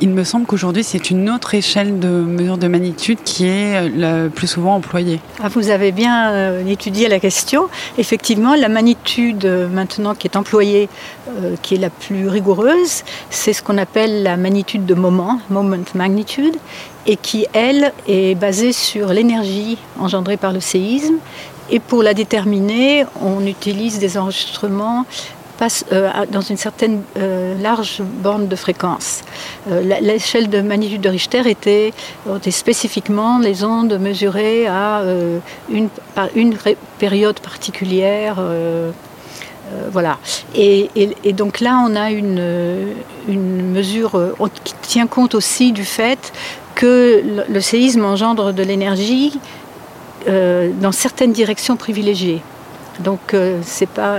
il 0.00 0.10
me 0.10 0.24
semble 0.24 0.46
qu'aujourd'hui, 0.46 0.84
c'est 0.84 1.10
une 1.10 1.30
autre 1.30 1.54
échelle 1.54 1.98
de 1.98 2.08
mesure 2.08 2.58
de 2.58 2.68
magnitude 2.68 3.18
qui 3.24 3.46
est 3.46 3.76
euh, 3.76 4.24
le 4.24 4.28
plus 4.28 4.46
souvent 4.46 4.74
employée. 4.74 5.20
Ah, 5.42 5.48
vous 5.48 5.70
avez 5.70 5.92
bien 5.92 6.64
étudié 6.66 7.08
la 7.08 7.20
question. 7.20 7.68
Effectivement, 7.98 8.54
la 8.54 8.68
magnitude 8.68 9.46
maintenant 9.72 10.14
qui 10.14 10.26
est 10.26 10.36
employée, 10.36 10.88
qui 11.62 11.74
est 11.74 11.78
la 11.78 11.90
plus 11.90 12.28
rigoureuse, 12.28 13.02
c'est 13.30 13.52
ce 13.52 13.62
qu'on 13.62 13.78
appelle 13.78 14.22
la 14.22 14.36
magnitude 14.36 14.86
de 14.86 14.94
moment, 14.94 15.40
moment 15.50 15.76
magnitude, 15.94 16.56
et 17.06 17.16
qui, 17.16 17.46
elle, 17.52 17.92
est 18.06 18.34
basée 18.34 18.72
sur 18.72 19.08
l'énergie 19.08 19.78
engendrée 19.98 20.36
par 20.36 20.52
le 20.52 20.60
séisme 20.60 21.16
et 21.70 21.80
pour 21.80 22.02
la 22.02 22.14
déterminer, 22.14 23.04
on 23.20 23.46
utilise 23.46 23.98
des 23.98 24.18
enregistrements 24.18 25.04
euh, 25.92 26.10
dans 26.30 26.40
une 26.40 26.56
certaine 26.56 27.02
euh, 27.18 27.54
large 27.60 28.00
bande 28.00 28.48
de 28.48 28.56
fréquence. 28.56 29.20
Euh, 29.70 29.82
l'échelle 30.00 30.48
de 30.48 30.62
magnitude 30.62 31.02
de 31.02 31.10
Richter 31.10 31.42
était, 31.50 31.92
spécifiquement 32.50 33.38
les 33.38 33.62
ondes 33.62 33.98
mesurées 33.98 34.66
à 34.66 35.02
une, 35.70 35.90
période 36.98 37.40
particulière. 37.40 38.42
voilà. 39.92 40.16
Et, 40.54 40.88
donc 41.34 41.60
là, 41.60 41.84
on 41.86 41.94
a 41.94 42.10
une 42.10 43.72
mesure 43.72 44.18
qui 44.64 44.74
tient 44.80 45.06
compte 45.06 45.34
aussi 45.34 45.72
du 45.72 45.84
fait 45.84 46.32
que 46.74 47.22
le 47.46 47.60
séisme 47.60 48.06
engendre 48.06 48.54
de 48.54 48.62
l'énergie 48.62 49.38
euh, 50.28 50.70
dans 50.80 50.92
certaines 50.92 51.32
directions 51.32 51.76
privilégiées. 51.76 52.42
Donc 53.00 53.32
euh, 53.32 53.60
pas, 53.94 54.18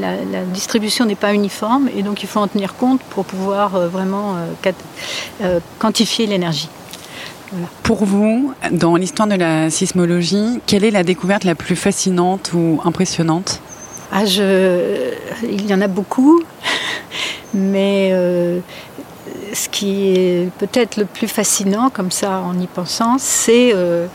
la, 0.00 0.42
distribution 0.52 1.04
n'est 1.04 1.14
pas 1.14 1.32
uniforme 1.32 1.88
et 1.96 2.02
donc 2.02 2.24
il 2.24 2.28
faut 2.28 2.40
en 2.40 2.48
tenir 2.48 2.74
compte 2.74 3.00
pour 3.10 3.24
pouvoir 3.24 3.76
euh, 3.76 3.88
vraiment 3.88 4.34
quantifier 5.78 6.26
l'énergie. 6.26 6.68
Pour 7.84 8.04
vous, 8.04 8.52
dans 8.72 8.96
l'histoire 8.96 9.28
de 9.28 9.36
la 9.36 9.70
sismologie, 9.70 10.60
quelle 10.66 10.82
est 10.82 10.90
la 10.90 11.04
découverte 11.04 11.44
la 11.44 11.54
plus 11.54 11.76
fascinante 11.76 12.50
ou 12.52 12.80
impressionnante? 12.84 13.60
Ah, 14.10 14.24
je... 14.24 15.12
Il 15.44 15.66
y 15.66 15.72
en 15.72 15.80
a 15.80 15.86
beaucoup, 15.86 16.42
mais 17.54 18.12
ce 19.56 19.68
qui 19.68 20.10
est 20.10 20.50
peut-être 20.58 20.96
le 20.98 21.06
plus 21.06 21.28
fascinant, 21.28 21.88
comme 21.90 22.10
ça 22.10 22.40
en 22.40 22.58
y 22.58 22.66
pensant, 22.66 23.16
c'est 23.18 23.72
euh, 23.74 24.06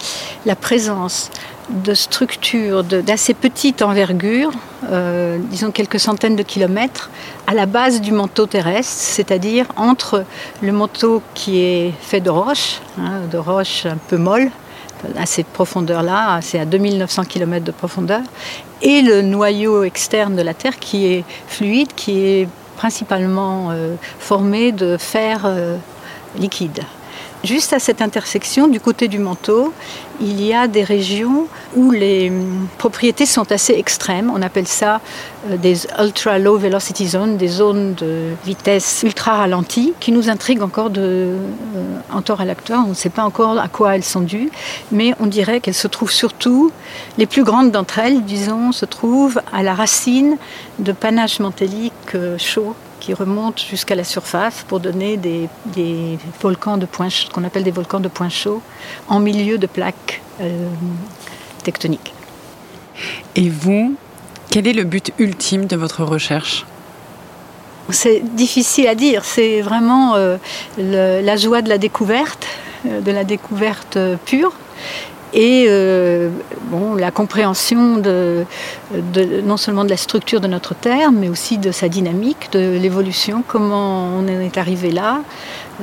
la 0.46 0.56
présence 0.56 1.32
de 1.70 1.94
structures 1.94 2.84
d'assez 2.84 3.34
petite 3.34 3.82
envergure, 3.82 4.52
euh, 4.90 5.40
disons 5.50 5.72
quelques 5.72 6.00
centaines 6.00 6.36
de 6.36 6.44
kilomètres, 6.44 7.10
à 7.48 7.54
la 7.54 7.66
base 7.66 8.02
du 8.02 8.12
manteau 8.12 8.46
terrestre, 8.46 8.92
c'est-à-dire 8.92 9.66
entre 9.78 10.26
le 10.62 10.72
manteau 10.72 11.24
qui 11.34 11.62
est 11.62 11.94
fait 12.02 12.20
de 12.20 12.30
roches, 12.30 12.82
hein, 13.00 13.22
de 13.32 13.38
roches 13.38 13.86
un 13.86 13.98
peu 13.98 14.18
molles, 14.18 14.52
à 15.18 15.26
cette 15.26 15.48
profondeur-là, 15.48 16.40
c'est 16.42 16.60
à 16.60 16.66
2900 16.66 17.24
km 17.24 17.66
de 17.66 17.72
profondeur, 17.72 18.22
et 18.84 19.02
le 19.02 19.24
noyau 19.24 19.84
externe 19.84 20.36
de 20.36 20.42
la 20.44 20.54
Terre 20.54 20.78
qui 20.78 21.08
est 21.08 21.24
fluide, 21.48 21.94
qui 21.96 22.20
est 22.20 22.48
principalement 22.78 23.74
formés 24.20 24.72
de 24.72 24.98
fer 24.98 25.38
liquide. 26.38 26.84
Juste 27.44 27.74
à 27.74 27.80
cette 27.80 28.04
intersection, 28.04 28.68
du 28.68 28.80
côté 28.80 29.08
du 29.08 29.18
manteau, 29.18 29.74
il 30.20 30.40
y 30.44 30.54
a 30.54 30.68
des 30.68 30.84
régions 30.84 31.48
où 31.76 31.90
les 31.90 32.30
hum, 32.30 32.68
propriétés 32.78 33.26
sont 33.26 33.52
assez 33.52 33.74
extrêmes. 33.74 34.32
On 34.32 34.44
appelle 34.44 34.68
ça 34.68 35.02
euh, 35.50 35.58
des 35.58 35.88
ultra 36.00 36.38
low 36.38 36.58
velocity 36.58 37.08
zones, 37.08 37.38
des 37.38 37.48
zones 37.48 37.96
de 37.96 38.28
vitesse 38.46 39.02
ultra 39.04 39.38
ralentie, 39.38 39.94
qui 40.00 40.12
nous 40.12 40.30
intriguent 40.30 40.62
encore 40.62 40.92
de 40.92 41.02
euh, 41.02 42.00
en 42.14 42.22
à 42.22 42.46
l'acteur. 42.46 42.84
On 42.86 42.90
ne 42.90 42.94
sait 42.94 43.10
pas 43.10 43.24
encore 43.24 43.58
à 43.58 43.68
quoi 43.68 43.96
elles 43.96 44.04
sont 44.04 44.22
dues, 44.22 44.52
mais 44.92 45.16
on 45.20 45.26
dirait 45.26 45.62
qu'elles 45.62 45.74
se 45.74 45.88
trouvent 45.88 46.12
surtout, 46.12 46.72
les 47.18 47.26
plus 47.26 47.44
grandes 47.44 47.72
d'entre 47.72 47.98
elles, 47.98 48.24
disons, 48.24 48.72
se 48.72 48.86
trouvent 48.86 49.42
à 49.52 49.64
la 49.64 49.74
racine 49.74 50.38
de 50.78 50.92
panaches 50.92 51.40
mantéliques 51.40 51.92
euh, 52.14 52.38
chauds 52.38 52.76
qui 53.02 53.14
remontent 53.14 53.62
jusqu'à 53.70 53.96
la 53.96 54.06
surface 54.06 54.64
pour 54.68 54.80
donner 54.80 55.18
des, 55.18 55.50
volcans 56.40 56.78
de 56.78 56.86
points 56.86 57.10
qu'on 57.34 57.44
appelle 57.44 57.64
des 57.64 57.72
volcans 57.72 58.00
de 58.00 58.08
points 58.08 58.30
chauds 58.30 58.62
en 59.10 59.20
milieu 59.20 59.58
de 59.58 59.68
plaques 59.68 60.22
euh, 60.40 60.68
tectoniques. 61.64 62.14
Et 63.36 63.50
vous, 63.50 63.96
quel 64.52 64.68
est 64.68 64.74
le 64.74 64.84
but 64.84 65.12
ultime 65.18 65.66
de 65.66 65.76
votre 65.76 66.04
recherche? 66.04 66.66
C'est 67.90 68.22
difficile 68.36 68.88
à 68.88 68.96
dire. 68.96 69.26
C'est 69.26 69.62
vraiment 69.62 70.14
euh, 70.16 70.38
la 70.78 71.36
joie 71.36 71.62
de 71.62 71.70
la 71.70 71.80
découverte, 71.80 72.46
euh, 72.86 73.02
de 73.02 73.12
la 73.12 73.24
découverte 73.24 73.98
pure 74.26 74.54
et 75.34 75.66
euh, 75.70 76.30
bon, 76.64 76.96
la 76.96 77.12
compréhension 77.12 77.98
de, 77.98 78.46
non 79.44 79.58
seulement 79.58 79.86
de 79.86 79.90
la 79.90 79.98
structure 79.98 80.42
de 80.42 80.48
notre 80.48 80.76
Terre, 80.76 81.12
mais 81.12 81.30
aussi 81.30 81.58
de 81.58 81.72
sa 81.72 81.88
dynamique, 81.90 82.50
de 82.52 82.78
l'évolution, 82.78 83.44
comment 83.46 84.10
on 84.18 84.28
est 84.28 84.58
arrivé 84.58 84.92
là, 84.92 85.22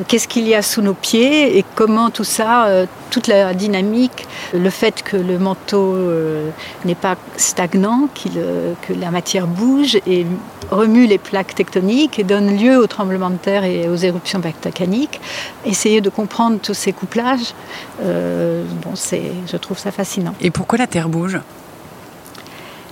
qu'est-ce 0.06 0.28
qu'il 0.28 0.46
y 0.46 0.54
a 0.54 0.62
sous 0.62 0.82
nos 0.82 0.94
pieds 0.94 1.58
et 1.58 1.64
comment 1.74 2.10
tout 2.10 2.24
ça, 2.24 2.66
euh, 2.66 2.86
toute 3.10 3.26
la 3.26 3.54
dynamique, 3.54 4.26
le 4.52 4.70
fait 4.70 5.02
que 5.02 5.16
le 5.16 5.38
manteau 5.38 5.94
euh, 5.94 6.50
n'est 6.84 6.94
pas 6.94 7.16
stagnant, 7.36 8.08
que 8.14 8.92
la 8.92 9.10
matière 9.10 9.46
bouge 9.46 9.98
et 10.06 10.26
remue 10.70 11.06
les 11.06 11.18
plaques 11.18 11.54
tectoniques 11.54 12.18
et 12.18 12.24
donne 12.24 12.56
lieu 12.56 12.78
aux 12.78 12.86
tremblements 12.86 13.30
de 13.30 13.36
terre 13.36 13.64
et 13.64 13.88
aux 13.88 13.96
éruptions 13.96 14.40
volcaniques. 14.40 15.20
Essayer 15.64 16.00
de 16.00 16.10
comprendre 16.10 16.58
tous 16.62 16.74
ces 16.74 16.92
couplages, 16.92 17.54
euh, 18.02 18.64
bon, 18.82 18.92
je 18.94 19.56
trouve 19.56 19.78
ça 19.78 19.90
fascinant. 19.90 20.34
Et 20.40 20.50
pourquoi 20.50 20.78
la 20.78 20.86
Terre 20.86 21.08
bouge? 21.08 21.38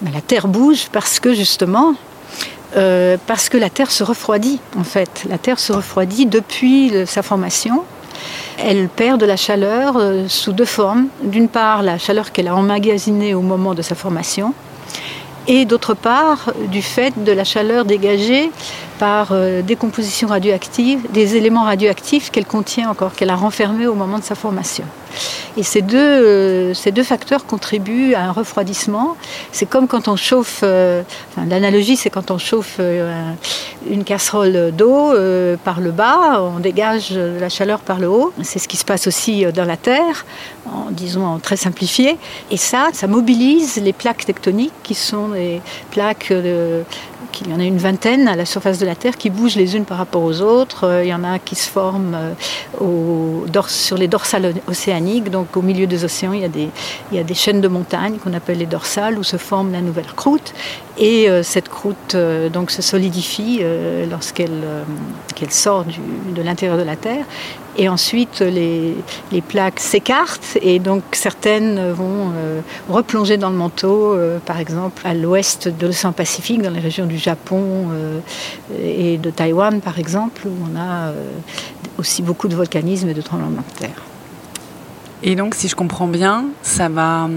Ben, 0.03 0.11
La 0.13 0.21
Terre 0.21 0.49
bouge 0.49 0.89
parce 0.93 1.21
que 1.21 1.35
justement, 1.35 1.95
euh, 2.77 3.17
parce 3.27 3.49
que 3.49 3.57
la 3.57 3.71
Terre 3.71 3.91
se 3.91 4.03
refroidit 4.03 4.61
en 4.79 4.85
fait. 4.85 5.25
La 5.29 5.39
Terre 5.39 5.59
se 5.59 5.73
refroidit 5.73 6.27
depuis 6.27 6.93
sa 7.07 7.23
formation. 7.23 7.85
Elle 8.59 8.89
perd 8.89 9.21
de 9.21 9.27
la 9.27 9.37
chaleur 9.37 9.97
euh, 9.97 10.29
sous 10.29 10.53
deux 10.53 10.65
formes. 10.65 11.09
D'une 11.23 11.49
part, 11.49 11.83
la 11.83 11.99
chaleur 11.99 12.33
qu'elle 12.33 12.49
a 12.49 12.55
emmagasinée 12.55 13.35
au 13.35 13.43
moment 13.43 13.75
de 13.75 13.83
sa 13.83 13.95
formation, 13.95 14.55
et 15.49 15.65
d'autre 15.65 15.95
part, 15.95 16.53
du 16.73 16.83
fait 16.83 17.23
de 17.23 17.33
la 17.33 17.45
chaleur 17.45 17.85
dégagée 17.85 18.51
par 18.99 19.29
euh, 19.31 19.63
décomposition 19.63 20.29
radioactive, 20.29 21.01
des 21.13 21.37
éléments 21.37 21.65
radioactifs 21.65 22.31
qu'elle 22.31 22.47
contient 22.47 22.91
encore, 22.91 23.15
qu'elle 23.15 23.31
a 23.31 23.37
renfermés 23.37 23.87
au 23.87 23.95
moment 23.95 24.19
de 24.19 24.25
sa 24.25 24.35
formation. 24.35 24.85
Et 25.57 25.63
ces 25.63 25.83
deux, 25.83 25.97
euh, 25.97 26.75
ces 26.75 26.93
deux 26.93 27.03
facteurs 27.03 27.47
contribuent 27.47 28.15
à 28.15 28.25
un 28.25 28.33
refroidissement. 28.33 29.17
C'est 29.53 29.67
comme 29.67 29.89
quand 29.89 30.09
on 30.09 30.17
chauffe, 30.17 30.61
euh, 30.63 31.03
l'analogie 31.49 31.97
c'est 31.97 32.11
quand 32.11 32.31
on 32.31 32.39
chauffe 32.39 32.77
euh, 32.79 33.33
une 33.91 34.05
casserole 34.05 34.73
d'eau 34.73 35.15
par 35.65 35.81
le 35.81 35.91
bas, 35.91 36.43
on 36.43 36.59
dégage 36.59 37.13
la 37.13 37.49
chaleur 37.49 37.81
par 37.81 37.99
le 37.99 38.09
haut. 38.09 38.33
C'est 38.43 38.59
ce 38.59 38.69
qui 38.69 38.77
se 38.77 38.85
passe 38.85 39.07
aussi 39.07 39.45
dans 39.47 39.65
la 39.65 39.77
Terre, 39.77 40.27
en, 40.67 40.91
disons 40.91 41.39
très 41.39 41.57
simplifié. 41.57 42.17
Et 42.51 42.57
ça, 42.57 42.89
ça 42.93 43.07
mobilise 43.07 43.77
les 43.77 43.93
plaques 43.93 44.25
tectoniques 44.25 44.73
qui 44.83 44.95
sont 44.95 45.29
des 45.29 45.61
plaques 45.91 46.33
il 47.41 47.51
y 47.51 47.55
en 47.55 47.61
a 47.61 47.65
une 47.65 47.79
vingtaine 47.79 48.29
à 48.29 48.37
la 48.37 48.45
surface 48.45 48.79
de 48.79 48.87
la 48.87 48.95
Terre 48.95 49.17
qui 49.17 49.31
bougent 49.31 49.57
les 49.57 49.77
unes 49.77 49.85
par 49.85 49.99
rapport 49.99 50.23
aux 50.23 50.41
autres. 50.41 51.03
Il 51.03 51.09
y 51.09 51.15
en 51.15 51.25
a 51.25 51.39
qui 51.39 51.55
se 51.55 51.69
forment 51.69 52.35
au, 52.81 53.45
sur 53.69 53.97
les 53.97 54.09
dorsales 54.09 54.55
océaniques 54.69 55.31
donc 55.31 55.57
au 55.57 55.63
milieu 55.63 55.87
des 55.87 56.05
océans, 56.05 56.33
il 56.33 56.41
y 56.41 57.19
a 57.19 57.23
des, 57.23 57.35
chaînes 57.35 57.61
de 57.61 57.69
montagnes 57.69 58.17
qu'on 58.19 58.33
appelle 58.33 58.59
les 58.59 58.67
dorsales 58.67 59.19
où 59.19 59.23
se 59.23 59.37
forme 59.37 59.73
la 59.73 59.81
nouvelle 59.81 60.07
croûte. 60.07 60.53
Et 60.99 61.29
euh, 61.29 61.43
cette 61.43 61.69
croûte 61.69 62.15
euh, 62.15 62.49
donc, 62.49 62.71
se 62.71 62.81
solidifie 62.81 63.59
euh, 63.61 64.07
lorsqu'elle 64.07 64.65
qu'elle 65.35 65.51
sort 65.51 65.85
de 65.85 66.43
l'intérieur 66.43 66.79
de 66.79 66.83
la 66.83 66.97
Terre. 66.97 67.25
Et 67.79 67.89
ensuite, 67.89 68.41
les, 68.41 68.95
les 69.33 69.41
plaques 69.43 69.81
s'écartent 69.81 70.59
et 70.63 70.79
donc 70.79 71.03
certaines 71.13 71.93
vont 71.93 72.33
replonger 72.89 73.37
dans 73.37 73.51
le 73.51 73.57
manteau, 73.57 74.17
par 74.47 74.59
exemple 74.59 75.03
à 75.07 75.13
l'ouest 75.13 75.69
de 75.69 75.87
l'océan 75.87 76.13
Pacifique, 76.13 76.63
dans 76.63 76.71
les 76.71 76.81
régions 76.81 77.07
du 77.07 77.19
Japon 77.19 77.89
et 78.83 79.19
de 79.19 79.31
Taïwan, 79.31 79.81
par 79.81 79.99
exemple, 79.99 80.47
où 80.47 80.53
on 80.73 80.79
a 80.79 81.13
aussi 81.99 82.23
beaucoup 82.23 82.49
de 82.49 82.57
volcanisme 82.57 83.09
et 83.09 83.15
de 83.15 83.23
tremblements 83.23 83.63
de 83.75 83.79
terre. 83.79 84.03
Et 85.23 85.35
donc, 85.35 85.55
si 85.55 85.69
je 85.69 85.75
comprends 85.75 86.07
bien, 86.07 86.47
ça 86.63 86.89
va, 86.89 87.29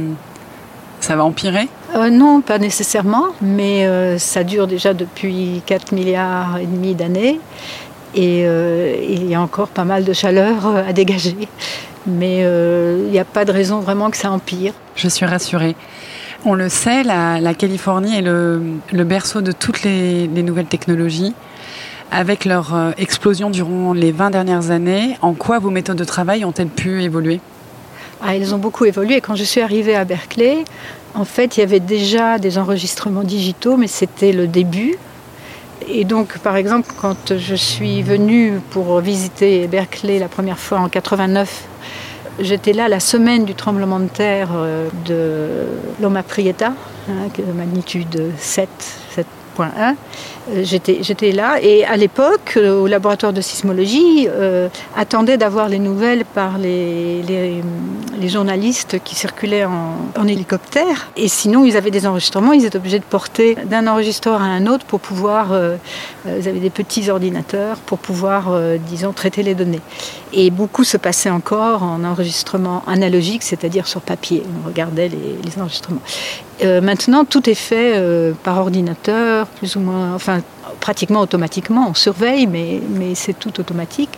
ça 0.99 1.15
va 1.15 1.23
empirer? 1.23 1.67
Euh, 1.95 2.09
Non, 2.09 2.41
pas 2.41 2.59
nécessairement, 2.59 3.27
mais 3.41 3.85
euh, 3.87 4.17
ça 4.17 4.43
dure 4.43 4.67
déjà 4.67 4.93
depuis 4.93 5.61
4 5.65 5.93
milliards 5.93 6.57
et 6.57 6.65
demi 6.65 6.93
d'années. 6.93 7.39
Et 8.15 8.43
euh, 8.45 8.95
il 9.01 9.27
y 9.27 9.35
a 9.35 9.41
encore 9.41 9.67
pas 9.67 9.83
mal 9.83 10.03
de 10.03 10.13
chaleur 10.13 10.65
à 10.65 10.93
dégager. 10.93 11.35
Mais 12.07 12.39
il 12.39 13.11
n'y 13.11 13.19
a 13.19 13.25
pas 13.25 13.45
de 13.45 13.51
raison 13.51 13.79
vraiment 13.79 14.09
que 14.09 14.17
ça 14.17 14.31
empire. 14.31 14.73
Je 14.95 15.07
suis 15.07 15.25
rassurée. 15.25 15.75
On 16.45 16.53
le 16.53 16.69
sait, 16.69 17.03
la, 17.03 17.53
Californie 17.53 18.17
est 18.17 18.21
le, 18.21 19.03
berceau 19.03 19.41
de 19.41 19.51
toutes 19.51 19.83
les, 19.83 20.27
les 20.27 20.43
nouvelles 20.43 20.65
technologies 20.65 21.33
avec 22.11 22.45
leur 22.45 22.93
explosion 22.97 23.51
durant 23.51 23.93
les 23.93 24.11
20 24.11 24.31
dernières 24.31 24.71
années, 24.71 25.17
en 25.21 25.33
quoi 25.33 25.59
vos 25.59 25.69
méthodes 25.69 25.97
de 25.97 26.03
travail 26.03 26.43
ont-elles 26.43 26.69
pu 26.69 27.03
évoluer? 27.03 27.39
Ah, 28.21 28.35
elles 28.35 28.53
ont 28.53 28.57
beaucoup 28.57 28.85
évolué. 28.85 29.21
Quand 29.21 29.35
je 29.35 29.43
suis 29.43 29.61
arrivée 29.61 29.95
à 29.95 30.03
Berkeley, 30.03 30.65
en 31.13 31.23
fait, 31.23 31.55
il 31.55 31.61
y 31.61 31.63
avait 31.63 31.79
déjà 31.79 32.37
des 32.37 32.57
enregistrements 32.57 33.23
digitaux, 33.23 33.77
mais 33.77 33.87
c'était 33.87 34.33
le 34.33 34.47
début. 34.47 34.95
Et 35.87 36.03
donc, 36.03 36.37
par 36.39 36.55
exemple, 36.55 36.91
quand 36.99 37.37
je 37.37 37.55
suis 37.55 38.03
venue 38.03 38.59
pour 38.71 38.99
visiter 38.99 39.67
Berkeley 39.67 40.19
la 40.19 40.27
première 40.27 40.59
fois 40.59 40.79
en 40.79 40.89
89, 40.89 41.63
j'étais 42.39 42.73
là 42.73 42.87
la 42.87 42.99
semaine 42.99 43.45
du 43.45 43.55
tremblement 43.55 43.99
de 43.99 44.07
terre 44.07 44.49
euh, 44.53 44.89
de 45.05 46.01
Loma 46.01 46.23
Prieta, 46.23 46.73
hein, 47.09 47.29
magnitude 47.55 48.31
7 48.37 48.69
euh, 49.61 50.63
j'étais 50.63 51.31
là 51.31 51.61
et 51.61 51.85
à 51.85 51.97
l'époque, 51.97 52.53
euh, 52.57 52.79
au 52.79 52.87
laboratoire 52.87 53.33
de 53.33 53.41
sismologie, 53.41 54.27
euh, 54.29 54.67
attendait 54.95 55.37
d'avoir 55.37 55.69
les 55.69 55.79
nouvelles 55.79 56.25
par 56.25 56.57
les, 56.57 57.61
journalistes 58.27 58.97
qui 59.03 59.15
circulaient 59.15 59.65
en, 59.65 60.27
hélicoptère. 60.27 61.09
Et 61.17 61.27
sinon, 61.27 61.65
ils 61.65 61.77
avaient 61.77 61.89
des 61.89 62.05
enregistrements, 62.05 62.53
ils 62.53 62.65
étaient 62.65 62.77
obligés 62.77 62.99
de 62.99 63.03
porter 63.03 63.55
d'un 63.65 63.87
enregistreur 63.87 64.41
à 64.41 64.45
un 64.45 64.67
autre 64.67 64.85
pour 64.85 64.99
pouvoir, 64.99 65.51
euh, 65.51 65.77
ils 66.25 66.47
avaient 66.47 66.59
des 66.59 66.69
petits 66.69 67.09
ordinateurs 67.09 67.77
pour 67.77 67.97
pouvoir, 67.97 68.55
disons, 68.87 69.13
traiter 69.13 69.41
les 69.41 69.55
données. 69.55 69.81
Et 70.31 70.51
beaucoup 70.51 70.83
se 70.83 70.97
passait 70.97 71.29
encore 71.29 71.83
en 71.83 72.03
enregistrement 72.03 72.83
analogique, 72.87 73.43
c'est-à-dire 73.43 73.87
sur 73.87 74.01
papier. 74.01 74.43
On 74.63 74.67
regardait 74.67 75.09
les, 75.09 75.61
enregistrements. 75.61 76.01
maintenant, 76.61 77.25
tout 77.25 77.49
est 77.49 77.55
fait 77.55 77.99
par 78.43 78.59
ordinateur, 78.59 79.47
plus 79.47 79.75
ou 79.75 79.79
moins, 79.79 80.13
enfin 80.13 80.41
pratiquement 80.79 81.21
automatiquement. 81.21 81.87
On 81.89 81.93
surveille, 81.93 82.47
mais, 82.47 82.81
mais 82.89 83.15
c'est 83.15 83.37
tout 83.37 83.59
automatique. 83.59 84.09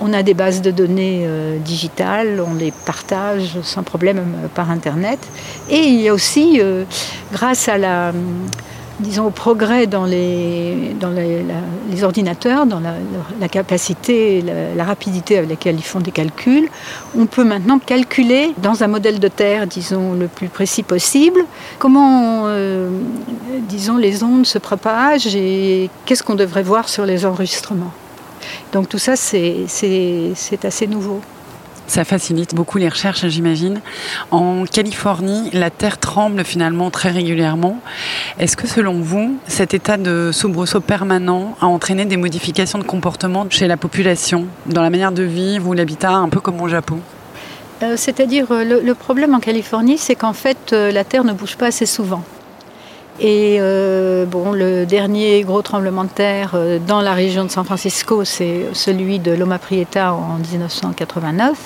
On 0.00 0.12
a 0.12 0.22
des 0.22 0.34
bases 0.34 0.62
de 0.62 0.70
données 0.70 1.24
euh, 1.26 1.58
digitales, 1.58 2.42
on 2.46 2.54
les 2.54 2.72
partage 2.86 3.60
sans 3.62 3.82
problème 3.82 4.18
euh, 4.18 4.48
par 4.54 4.70
Internet. 4.70 5.18
Et 5.70 5.80
il 5.80 6.00
y 6.00 6.08
a 6.08 6.14
aussi, 6.14 6.60
euh, 6.60 6.84
grâce 7.32 7.68
à 7.68 7.78
la 7.78 8.12
disons, 9.00 9.26
au 9.26 9.30
progrès 9.30 9.86
dans 9.86 10.04
les, 10.04 10.94
dans 11.00 11.10
les, 11.10 12.04
ordinateurs, 12.04 12.66
dans 12.66 12.80
la, 12.80 13.48
capacité, 13.48 14.42
la, 14.76 14.84
rapidité 14.84 15.38
avec 15.38 15.50
laquelle 15.50 15.76
ils 15.76 15.84
font 15.84 16.00
des 16.00 16.10
calculs, 16.10 16.68
on 17.16 17.26
peut 17.26 17.44
maintenant 17.44 17.78
calculer 17.78 18.52
dans 18.58 18.82
un 18.82 18.88
modèle 18.88 19.20
de 19.20 19.28
Terre, 19.28 19.66
disons, 19.66 20.14
le 20.14 20.28
plus 20.28 20.48
précis 20.48 20.82
possible, 20.82 21.40
comment, 21.78 22.44
euh, 22.46 22.88
disons, 23.68 23.96
les 23.96 24.22
ondes 24.22 24.46
se 24.46 24.58
propagent 24.58 25.34
et 25.34 25.90
qu'est-ce 26.04 26.22
qu'on 26.22 26.34
devrait 26.34 26.62
voir 26.62 26.88
sur 26.88 27.06
les 27.06 27.26
enregistrements. 27.26 27.92
Donc 28.72 28.88
tout 28.88 28.98
ça, 28.98 29.16
c'est 29.16 29.66
assez 30.64 30.86
nouveau. 30.86 31.20
Ça 31.86 32.04
facilite 32.04 32.54
beaucoup 32.54 32.78
les 32.78 32.88
recherches, 32.88 33.26
j'imagine. 33.26 33.80
En 34.30 34.64
Californie, 34.64 35.50
la 35.52 35.70
Terre 35.70 35.98
tremble 35.98 36.44
finalement 36.44 36.90
très 36.90 37.10
régulièrement. 37.10 37.78
Est-ce 38.38 38.56
que 38.56 38.66
selon 38.66 39.00
vous, 39.00 39.38
cet 39.46 39.74
état 39.74 39.96
de 39.96 40.30
soubresaut 40.32 40.80
permanent 40.80 41.56
a 41.60 41.66
entraîné 41.66 42.04
des 42.06 42.16
modifications 42.16 42.78
de 42.78 42.84
comportement 42.84 43.46
chez 43.50 43.66
la 43.66 43.76
population, 43.76 44.46
dans 44.66 44.82
la 44.82 44.90
manière 44.90 45.12
de 45.12 45.22
vivre 45.22 45.68
ou 45.68 45.72
l'habitat, 45.74 46.12
un 46.12 46.28
peu 46.28 46.40
comme 46.40 46.60
au 46.60 46.68
Japon? 46.68 47.00
Euh, 47.82 47.94
C'est-à-dire, 47.96 48.46
euh, 48.50 48.80
le, 48.82 48.94
problème 48.94 49.34
en 49.34 49.40
Californie, 49.40 49.98
c'est 49.98 50.14
qu'en 50.14 50.32
fait, 50.32 50.72
euh, 50.72 50.90
la 50.90 51.04
Terre 51.04 51.24
ne 51.24 51.32
bouge 51.32 51.56
pas 51.56 51.66
assez 51.66 51.86
souvent. 51.86 52.22
Et 53.20 53.60
bon, 54.26 54.52
le 54.52 54.86
dernier 54.86 55.42
gros 55.42 55.62
tremblement 55.62 56.04
de 56.04 56.08
terre 56.08 56.56
dans 56.86 57.00
la 57.00 57.14
région 57.14 57.44
de 57.44 57.50
San 57.50 57.64
Francisco, 57.64 58.24
c'est 58.24 58.66
celui 58.72 59.20
de 59.20 59.32
Loma 59.32 59.58
Prieta 59.58 60.12
en 60.12 60.38
1989. 60.38 61.56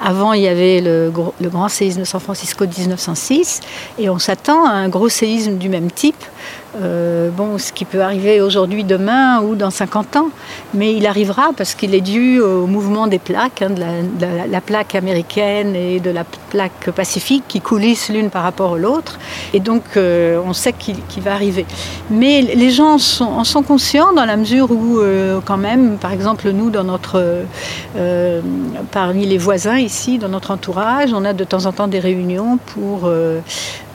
Avant, 0.00 0.32
il 0.32 0.42
y 0.42 0.48
avait 0.48 0.80
le, 0.80 1.12
le, 1.40 1.48
grand 1.48 1.68
séisme 1.68 2.00
de 2.00 2.04
San 2.04 2.20
Francisco 2.20 2.64
de 2.66 2.78
1906, 2.78 3.60
et 3.98 4.08
on 4.08 4.20
s'attend 4.20 4.64
à 4.64 4.70
un 4.70 4.88
gros 4.88 5.08
séisme 5.08 5.58
du 5.58 5.68
même 5.68 5.90
type 5.90 6.24
euh, 6.80 7.30
bon, 7.30 7.58
ce 7.58 7.72
qui 7.72 7.84
peut 7.84 8.02
arriver 8.02 8.40
aujourd'hui, 8.40 8.84
demain 8.84 9.40
ou 9.40 9.54
dans 9.54 9.70
50 9.70 10.16
ans, 10.16 10.28
mais 10.74 10.94
il 10.94 11.06
arrivera 11.06 11.50
parce 11.56 11.74
qu'il 11.74 11.94
est 11.94 12.00
dû 12.00 12.40
au 12.40 12.66
mouvement 12.66 13.06
des 13.06 13.18
plaques, 13.18 13.62
hein, 13.62 13.70
de, 13.70 14.50
la, 14.50 14.60
plaque 14.60 14.94
américaine 14.94 15.74
et 15.74 15.98
de 15.98 16.10
la 16.10 16.24
plaque 16.50 16.90
pacifique 16.94 17.44
qui 17.48 17.60
coulissent 17.60 18.10
l'une 18.10 18.30
par 18.30 18.42
rapport 18.42 18.74
à 18.74 18.78
l'autre, 18.78 19.18
et 19.52 19.60
donc 19.60 19.82
euh, 19.96 20.40
on 20.44 20.52
sait 20.52 20.72
qu'il 20.72 21.22
va 21.22 21.32
arriver. 21.32 21.66
Mais 22.10 22.42
les 22.42 22.70
gens 22.70 22.98
en 23.20 23.44
sont, 23.44 23.62
conscients 23.62 24.12
dans 24.12 24.24
la 24.24 24.36
mesure 24.36 24.70
où, 24.70 25.00
euh, 25.00 25.40
quand 25.44 25.56
même, 25.56 25.98
par 25.98 26.12
exemple, 26.12 26.50
nous, 26.50 26.70
parmi 28.92 29.26
les 29.26 29.38
voisins 29.38 29.78
ici, 29.78 30.18
dans 30.18 30.28
notre 30.28 30.52
entourage, 30.52 31.12
on 31.12 31.24
a 31.24 31.32
de 31.32 31.44
temps 31.44 31.66
en 31.66 31.72
temps 31.72 31.88
des 31.88 31.98
réunions 31.98 32.58
pour 32.74 33.10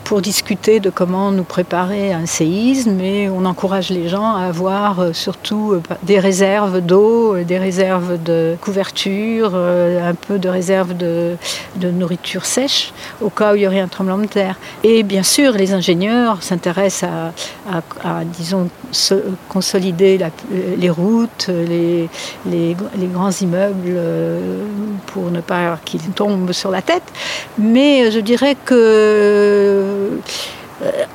pour 0.04 0.20
discuter 0.20 0.80
de 0.80 0.90
comment 0.90 1.30
nous 1.30 1.44
préparer 1.44 2.12
à 2.12 2.18
un 2.18 2.26
séisme 2.26 3.00
et 3.00 3.30
on 3.30 3.46
encourage 3.46 3.88
les 3.88 4.08
gens 4.08 4.34
à 4.34 4.42
avoir 4.42 5.00
euh, 5.00 5.12
surtout 5.14 5.72
euh, 5.72 5.82
des 6.02 6.18
réserves 6.18 6.82
d'eau, 6.82 7.34
euh, 7.34 7.44
des 7.44 7.58
réserves 7.58 8.22
de 8.22 8.54
couverture, 8.60 9.54
un 9.54 10.14
peu 10.14 10.38
de 10.38 10.48
réserves 10.48 10.94
de, 10.96 11.36
nourriture 11.82 12.44
sèche 12.44 12.92
au 13.20 13.30
cas 13.30 13.52
où 13.52 13.56
il 13.56 13.62
y 13.62 13.66
aurait 13.66 13.80
un 13.80 13.88
tremblement 13.88 14.18
de 14.18 14.26
terre. 14.26 14.56
Et 14.82 15.02
bien 15.02 15.22
sûr, 15.22 15.52
les 15.52 15.72
ingénieurs 15.72 16.42
s'intéressent 16.42 17.08
à, 17.70 18.24
disons, 18.24 18.68
consolider 19.48 20.18
les 20.76 20.90
routes, 20.90 21.48
les, 21.48 22.08
grands 23.12 23.30
immeubles 23.30 23.98
pour 25.06 25.30
ne 25.30 25.40
pas 25.40 25.78
qu'ils 25.84 26.00
tombent 26.00 26.52
sur 26.52 26.70
la 26.70 26.82
tête. 26.82 27.04
Mais 27.58 28.10
je 28.10 28.20
dirais 28.20 28.56
que 28.64 29.93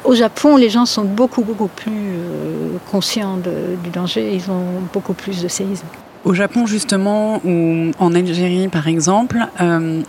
au 0.05 0.15
Japon, 0.15 0.55
les 0.55 0.69
gens 0.69 0.85
sont 0.85 1.03
beaucoup, 1.03 1.43
beaucoup 1.43 1.67
plus 1.67 1.91
euh, 1.91 2.77
conscients 2.91 3.37
du 3.37 3.89
danger, 3.89 4.33
ils 4.33 4.49
ont 4.49 4.81
beaucoup 4.93 5.13
plus 5.13 5.41
de 5.41 5.47
séismes. 5.47 5.87
Au 6.25 6.33
Japon, 6.33 6.65
justement, 6.65 7.41
ou 7.45 7.91
en 7.97 8.13
Algérie, 8.13 8.67
par 8.67 8.87
exemple, 8.87 9.37
euh, 9.61 10.01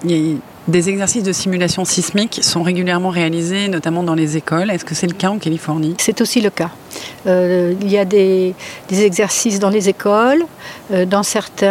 des 0.68 0.88
exercices 0.88 1.22
de 1.22 1.32
simulation 1.32 1.84
sismique 1.84 2.40
sont 2.42 2.62
régulièrement 2.62 3.10
réalisés, 3.10 3.68
notamment 3.68 4.02
dans 4.02 4.14
les 4.14 4.36
écoles. 4.36 4.70
Est-ce 4.70 4.84
que 4.84 4.94
c'est 4.94 5.06
le 5.06 5.14
cas 5.14 5.30
en 5.30 5.38
Californie? 5.38 5.94
C'est 5.98 6.20
aussi 6.20 6.40
le 6.40 6.50
cas. 6.50 6.70
Euh, 7.26 7.74
il 7.80 7.90
y 7.90 7.98
a 7.98 8.04
des, 8.04 8.54
exercices 8.90 9.58
dans 9.58 9.70
les 9.70 9.88
écoles, 9.88 10.44
euh, 10.92 11.00
euh, 11.00 11.06
dans 11.06 11.22
certaines 11.22 11.70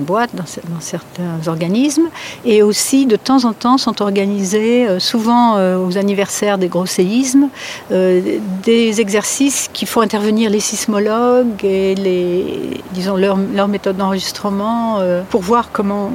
boîtes, 0.00 0.30
dans, 0.34 0.44
certains 0.80 1.46
organismes, 1.46 2.08
et 2.44 2.62
aussi 2.62 3.06
de 3.06 3.16
temps 3.16 3.44
en 3.44 3.52
temps 3.52 3.78
sont 3.78 4.02
organisés, 4.02 4.86
souvent 4.98 5.56
aux 5.78 5.98
anniversaires 5.98 6.58
des 6.58 6.68
gros 6.68 6.86
séismes, 6.86 7.48
des 7.90 9.00
exercices 9.00 9.68
qui 9.72 9.86
font 9.86 10.00
intervenir 10.00 10.50
les 10.50 10.60
sismologues 10.60 11.64
et 11.64 11.94
les, 11.94 12.80
disons, 12.92 13.16
leur 13.16 13.68
méthode 13.68 13.96
d'enregistrement 13.96 15.00
pour 15.30 15.42
voir 15.42 15.70
comment 15.72 16.10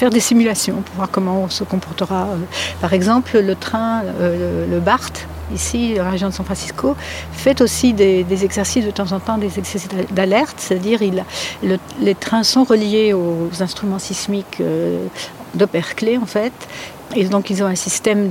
faire 0.00 0.10
des 0.10 0.20
simulations 0.20 0.80
pour 0.80 0.94
voir 0.96 1.10
comment 1.10 1.42
on 1.42 1.50
se 1.50 1.62
comportera. 1.62 2.28
Par 2.80 2.94
exemple, 2.94 3.38
le 3.38 3.54
train, 3.54 4.02
le 4.74 4.80
BART, 4.80 5.12
ici, 5.54 5.94
dans 5.94 6.04
la 6.04 6.10
région 6.10 6.28
de 6.30 6.32
San 6.32 6.46
Francisco, 6.46 6.96
fait 7.32 7.60
aussi 7.60 7.92
des, 7.92 8.44
exercices 8.44 8.86
de 8.86 8.90
temps 8.90 9.12
en 9.12 9.20
temps, 9.20 9.36
des 9.36 9.58
exercices 9.58 9.88
d'alerte, 10.10 10.56
c'est-à-dire 10.58 11.00
les 12.00 12.14
trains 12.14 12.44
sont 12.44 12.64
reliés 12.64 13.12
aux 13.12 13.50
instruments 13.60 13.98
sismiques 13.98 14.58
euh, 14.62 15.04
de 15.54 15.64
Berkeley 15.66 16.16
en 16.16 16.26
fait. 16.26 16.52
Et 17.16 17.24
donc 17.24 17.50
ils 17.50 17.62
ont 17.62 17.66
un 17.66 17.74
système 17.74 18.30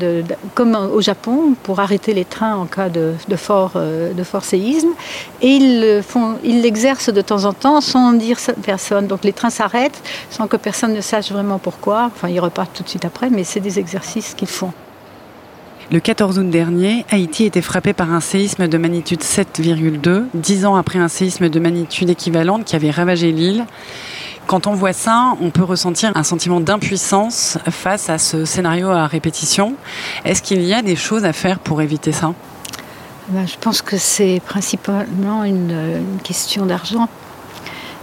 comme 0.53 0.75
au 0.75 1.01
Japon 1.01 1.55
pour 1.63 1.79
arrêter 1.79 2.13
les 2.13 2.25
trains 2.25 2.55
en 2.55 2.65
cas 2.65 2.89
de, 2.89 3.13
fort, 3.35 3.73
euh, 3.75 4.13
de 4.13 4.23
fort 4.23 4.45
séisme. 4.45 4.89
Et 5.41 5.47
ils 5.47 6.03
ils 6.43 6.61
l'exercent 6.61 7.13
de 7.13 7.21
temps 7.21 7.45
en 7.45 7.53
temps 7.53 7.81
sans 7.81 8.13
dire 8.13 8.37
personne. 8.63 9.07
Donc 9.07 9.23
les 9.23 9.33
trains 9.33 9.49
s'arrêtent 9.49 10.01
sans 10.29 10.47
que 10.47 10.57
personne 10.57 10.93
ne 10.93 11.01
sache 11.01 11.31
vraiment 11.31 11.59
pourquoi. 11.59 12.09
Enfin 12.15 12.29
ils 12.29 12.39
repartent 12.39 12.73
tout 12.73 12.83
de 12.83 12.89
suite 12.89 13.05
après, 13.05 13.29
mais 13.29 13.43
c'est 13.43 13.59
des 13.59 13.79
exercices 13.79 14.33
qu'ils 14.33 14.47
font. 14.47 14.71
Le 15.91 15.99
14 15.99 16.37
août 16.37 16.47
dernier, 16.47 17.03
Haïti 17.09 17.45
était 17.45 17.63
frappé 17.63 17.93
par 17.93 18.13
un 18.13 18.19
séisme 18.19 18.67
de 18.67 18.77
magnitude 18.77 19.21
7,2, 19.21 20.25
dix 20.35 20.67
ans 20.67 20.75
après 20.75 20.99
un 20.99 21.07
séisme 21.07 21.49
de 21.49 21.59
magnitude 21.59 22.11
équivalente 22.11 22.63
qui 22.63 22.75
avait 22.75 22.91
ravagé 22.91 23.31
l'île. 23.31 23.65
Quand 24.49 24.65
on 24.65 24.73
voit 24.73 24.93
ça, 24.93 25.35
on 25.41 25.51
peut 25.51 25.63
ressentir 25.63 26.11
un 26.15 26.23
sentiment 26.23 26.59
d'impuissance 26.59 27.59
face 27.69 28.09
à 28.09 28.17
ce 28.17 28.45
scénario 28.45 28.89
à 28.89 29.05
répétition. 29.05 29.75
Est-ce 30.25 30.41
qu'il 30.41 30.63
y 30.63 30.73
a 30.73 30.81
des 30.81 30.95
choses 30.95 31.23
à 31.23 31.33
faire 31.33 31.59
pour 31.59 31.83
éviter 31.83 32.11
ça? 32.11 32.33
Ben, 33.27 33.45
Je 33.47 33.55
pense 33.61 33.83
que 33.83 33.95
c'est 33.95 34.41
principalement 34.43 35.43
une, 35.43 36.03
question 36.23 36.65
d'argent, 36.65 37.07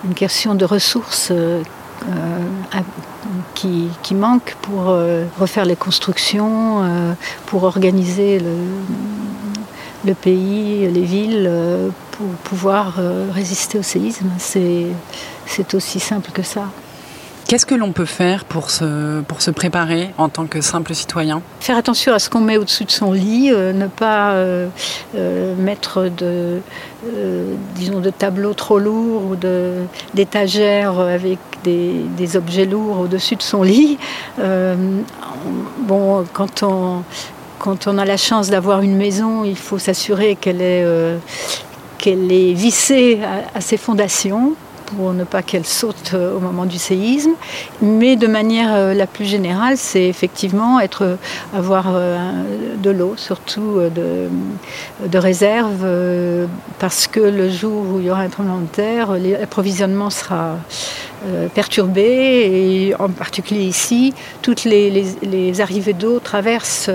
une 0.05 0.15
question 0.15 0.55
de 0.55 0.65
ressources 0.65 1.33
euh, 1.33 1.65
euh, 2.15 2.81
qui, 3.57 3.89
qui, 4.05 4.15
manque 4.15 4.55
pour 4.63 4.91
euh, 4.91 5.25
refaire 5.41 5.65
les 5.65 5.75
constructions, 5.75 6.85
pour 7.47 7.65
organiser 7.65 8.39
le, 8.39 8.55
le, 10.07 10.15
pays, 10.15 10.89
les 10.89 11.03
villes, 11.03 11.51
pour 12.13 12.29
pouvoir 12.45 12.95
résister 13.35 13.79
au 13.79 13.83
séisme. 13.83 14.31
C'est 14.39 15.75
aussi 15.75 16.01
simple 16.01 16.31
que 16.33 16.43
ça. 16.43 16.69
Qu'est-ce 17.49 17.67
que 17.67 17.77
l'on 17.77 17.93
peut 17.93 18.07
faire 18.07 18.45
pour 18.45 18.71
se, 18.71 19.21
pour 19.21 19.41
se 19.41 19.53
préparer 19.53 20.11
en 20.19 20.29
tant 20.29 20.47
que 20.47 20.61
simple 20.61 20.95
citoyen? 20.95 21.43
Faire 21.61 21.77
attention 21.77 22.13
à 22.13 22.19
ce 22.19 22.29
qu'on 22.29 22.41
met 22.41 22.57
au-dessus 22.57 22.85
de 22.85 22.91
son 22.91 23.13
lit, 23.13 23.53
euh, 23.53 23.73
ne 23.73 23.87
pas 23.87 24.33
euh, 24.33 24.67
euh, 25.15 25.55
mettre 25.55 26.09
de, 26.09 26.61
disons 27.77 28.01
de 28.01 28.11
tableaux 28.11 28.53
trop 28.53 28.81
lourds 28.81 29.23
ou 29.31 29.37
d'étagères 30.13 30.99
avec 30.99 31.39
des, 31.63 31.93
des, 32.17 32.37
objets 32.37 32.65
lourds 32.65 33.01
au-dessus 33.01 33.37
de 33.37 33.43
son 33.43 33.63
lit. 33.63 33.97
bon, 35.79 36.25
quand 36.33 36.65
on, 36.65 37.05
quand 37.59 37.87
on 37.87 37.99
a 37.99 38.05
la 38.05 38.17
chance 38.17 38.51
d'avoir 38.51 38.81
une 38.81 38.97
maison, 38.97 39.45
il 39.45 39.57
faut 39.57 39.79
s'assurer 39.79 40.37
qu'elle 40.37 40.61
est, 40.61 40.85
qu'elle 41.99 42.31
est 42.31 42.53
vissée 42.53 43.21
à 43.55 43.61
ses 43.61 43.77
fondations 43.77 44.55
pour 44.87 45.13
ne 45.13 45.25
pas 45.25 45.43
qu'elle 45.43 45.67
saute 45.67 46.13
euh, 46.15 46.37
au 46.37 46.41
moment 46.41 46.65
du 46.65 46.79
séisme. 46.79 47.33
Mais 47.83 48.17
de 48.17 48.27
manière 48.27 48.75
euh, 48.75 48.95
la 48.95 49.07
plus 49.07 49.25
générale, 49.25 49.77
c'est 49.77 50.05
effectivement 50.05 50.81
être, 50.81 51.03
euh, 51.03 51.17
avoir 51.55 51.87
de 52.77 52.91
l'eau, 52.91 53.15
surtout 53.17 53.81
de, 53.95 54.29
de 55.07 55.19
réserve, 55.19 55.87
parce 56.79 57.07
que 57.07 57.21
le 57.21 57.51
jour 57.51 57.85
où 57.95 58.01
il 58.01 58.07
y 58.07 58.11
aura 58.11 58.21
un 58.21 58.29
tremblement 58.29 58.61
de 58.61 58.67
terre, 58.67 59.13
l'approvisionnement 59.13 60.11
sera 60.11 60.57
perturbé 61.55 62.03
et 62.03 62.95
en 63.01 63.09
particulier 63.09 63.65
ici, 63.65 64.15
toutes 64.43 64.65
les, 64.65 65.61
arrivées 65.61 65.93
d'eau 65.93 66.21
traversent 66.21 66.91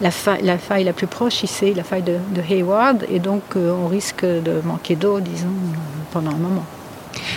la 0.00 0.10
faille, 0.10 0.42
la 0.42 0.58
faille, 0.58 0.84
la 0.84 0.92
plus 0.92 1.06
proche 1.06 1.42
ici, 1.42 1.74
la 1.74 1.84
faille 1.84 2.02
de, 2.02 2.16
de 2.34 2.42
Hayward, 2.48 3.04
et 3.10 3.18
donc 3.18 3.42
on 3.56 3.86
risque 3.88 4.24
de 4.24 4.60
manquer 4.64 4.96
d'eau, 4.96 5.20
disons, 5.20 5.48
pendant 6.12 6.30
un 6.30 6.38
moment. 6.38 6.64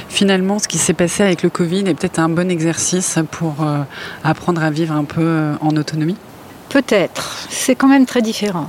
Finalement, 0.07 0.59
ce 0.59 0.67
qui 0.67 0.77
s'est 0.77 0.93
passé 0.93 1.23
avec 1.23 1.43
le 1.43 1.49
Covid 1.49 1.79
est 1.87 1.93
peut-être 1.93 2.19
un 2.19 2.29
bon 2.29 2.49
exercice 2.49 3.19
pour 3.31 3.61
euh, 3.61 3.83
apprendre 4.23 4.63
à 4.63 4.69
vivre 4.69 4.93
un 4.93 5.05
peu 5.05 5.21
euh, 5.21 5.55
en 5.61 5.75
autonomie? 5.77 6.17
Peut-être. 6.69 7.47
C'est 7.49 7.75
quand 7.75 7.87
même 7.87 8.05
très 8.05 8.21
différent. 8.21 8.67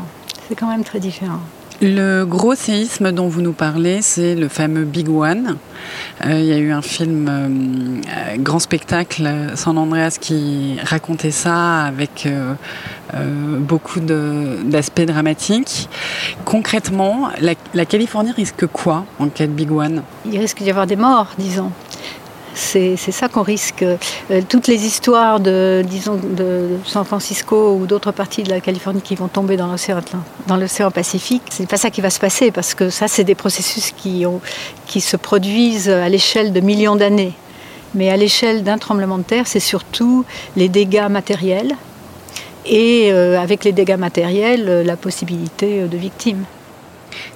C'est 0.49 0.55
quand 0.55 0.68
même 0.68 0.85
très 0.85 1.01
différent. 1.01 1.40
Le 1.83 2.25
gros 2.25 2.55
séisme 2.55 3.11
dont 3.11 3.29
vous 3.29 3.40
nous 3.40 3.55
parlez, 3.55 4.03
c'est 4.03 4.35
le 4.35 4.49
fameux 4.49 4.85
Big 4.85 5.09
One. 5.09 5.57
Euh, 6.27 6.38
il 6.38 6.45
y 6.45 6.53
a 6.53 6.59
eu 6.59 6.73
un 6.73 6.83
film 6.83 7.27
euh, 7.31 8.37
grand 8.37 8.59
spectacle 8.59 9.27
San 9.55 9.79
Andreas 9.79 10.19
qui 10.21 10.77
racontait 10.85 11.31
ça 11.31 11.85
avec 11.85 12.27
euh, 12.27 12.55
beaucoup 13.61 14.01
d'aspects 14.01 15.07
dramatiques. 15.07 15.88
Concrètement, 16.45 17.31
la, 17.40 17.55
la, 17.73 17.87
Californie 17.87 18.33
risque 18.33 18.66
quoi 18.66 19.07
en 19.19 19.29
cas 19.29 19.47
de 19.47 19.53
Big 19.53 19.73
One? 19.73 20.03
Il 20.31 20.38
risque 20.38 20.62
d'y 20.62 20.69
avoir 20.69 20.87
des 20.87 20.97
morts, 20.97 21.29
disons. 21.38 21.73
C'est 22.54 22.96
ça 22.96 23.28
qu'on 23.28 23.42
risque. 23.42 23.82
Euh, 23.82 24.40
toutes 24.48 24.66
les 24.66 24.84
histoires 24.84 25.40
de, 25.40 25.84
San 26.84 27.04
Francisco 27.04 27.74
ou 27.74 27.86
d'autres 27.86 28.12
parties 28.12 28.42
de 28.42 28.50
la 28.50 28.60
Californie 28.60 29.02
qui 29.02 29.14
vont 29.14 29.28
tomber 29.28 29.56
dans 29.56 29.68
l'océan 29.68 30.00
dans 30.46 30.56
l'océan 30.56 30.90
Pacifique, 30.90 31.42
c'est 31.50 31.68
pas 31.68 31.76
ça 31.76 31.90
qui 31.90 32.00
va 32.00 32.10
se 32.10 32.18
passer 32.18 32.50
parce 32.50 32.74
que 32.74 32.90
ça, 32.90 33.08
c'est 33.08 33.24
des 33.24 33.34
processus 33.34 33.92
qui, 33.92 34.24
se 35.00 35.16
produisent 35.16 35.88
à 35.88 36.08
l'échelle 36.08 36.52
de 36.52 36.60
millions 36.60 36.96
d'années. 36.96 37.34
Mais 37.94 38.10
à 38.10 38.16
l'échelle 38.16 38.62
d'un 38.62 38.78
tremblement 38.78 39.18
de 39.18 39.24
terre, 39.24 39.46
c'est 39.46 39.60
surtout 39.60 40.24
les 40.56 40.68
dégâts 40.68 41.08
matériels 41.10 41.74
et 42.66 43.10
euh, 43.10 43.40
avec 43.40 43.64
les 43.64 43.72
dégâts 43.72 43.96
matériels, 43.96 44.82
la 44.84 44.96
possibilité 44.96 45.82
de 45.88 45.96
victimes. 45.96 46.44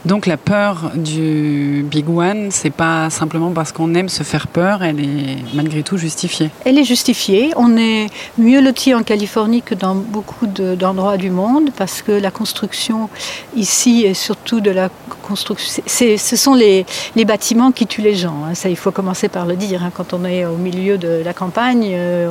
Donc 0.05 0.27
la 0.27 0.37
peur 0.37 0.93
du 0.95 1.85
Big 1.89 2.09
One, 2.09 2.51
c'est 2.51 2.71
pas 2.71 3.11
simplement 3.11 3.53
parce 3.53 3.73
qu'on 3.73 3.95
aime 3.95 4.09
se 4.09 4.23
faire 4.23 4.49
peur, 4.49 4.83
elle 4.83 5.01
est 5.01 5.39
malgré 5.55 5.83
tout 5.83 5.97
justifiée. 5.97 6.51
Elle 6.65 6.79
est 6.79 6.85
justifiée. 6.85 7.53
On 7.57 7.77
est 7.77 8.07
mieux 8.39 8.61
loti 8.61 8.95
en 8.95 9.03
Californie 9.03 9.63
que 9.63 9.75
dans 9.75 9.95
beaucoup 9.95 10.47
d'endroits 10.47 11.17
du 11.17 11.31
monde 11.31 11.71
parce 11.77 12.03
que 12.03 12.13
la 12.13 12.31
construction 12.31 13.09
ici 13.57 14.05
est 14.05 14.15
surtout 14.15 14.61
de 14.61 14.71
la 14.71 14.91
construction. 15.23 15.83
ce 15.87 16.37
sont 16.37 16.55
les, 16.55 16.85
bâtiments 17.25 17.73
qui 17.73 17.87
tuent 17.87 18.03
les 18.03 18.15
gens. 18.15 18.45
Hein. 18.45 18.55
Ça, 18.55 18.69
il 18.69 18.77
faut 18.77 18.91
commencer 18.91 19.29
par 19.29 19.47
le 19.47 19.57
dire. 19.57 19.83
Hein. 19.83 19.91
Quand 19.95 20.13
on 20.13 20.25
est 20.25 20.45
au 20.45 20.57
milieu 20.57 20.99
de 20.99 21.23
la 21.25 21.33
campagne, 21.33 21.91
euh, 21.93 22.29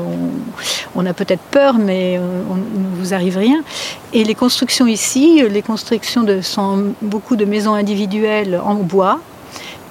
on, 0.95 1.05
a 1.05 1.13
peut-être 1.13 1.41
peur, 1.41 1.75
mais 1.79 2.17
euh, 2.17 2.41
on, 2.49 2.55
ne 2.55 2.95
vous 2.99 3.13
arrive 3.13 3.37
rien. 3.37 3.63
Et 4.13 4.23
les 4.23 4.35
constructions 4.35 4.85
ici, 4.85 5.41
les 5.49 5.61
constructions 5.63 6.23
de, 6.23 6.41
sont 6.41 6.93
beaucoup 7.01 7.35
de 7.35 7.42
maisons 7.45 7.73
individuelles 7.73 8.59
en 8.63 8.75
bois 8.75 9.19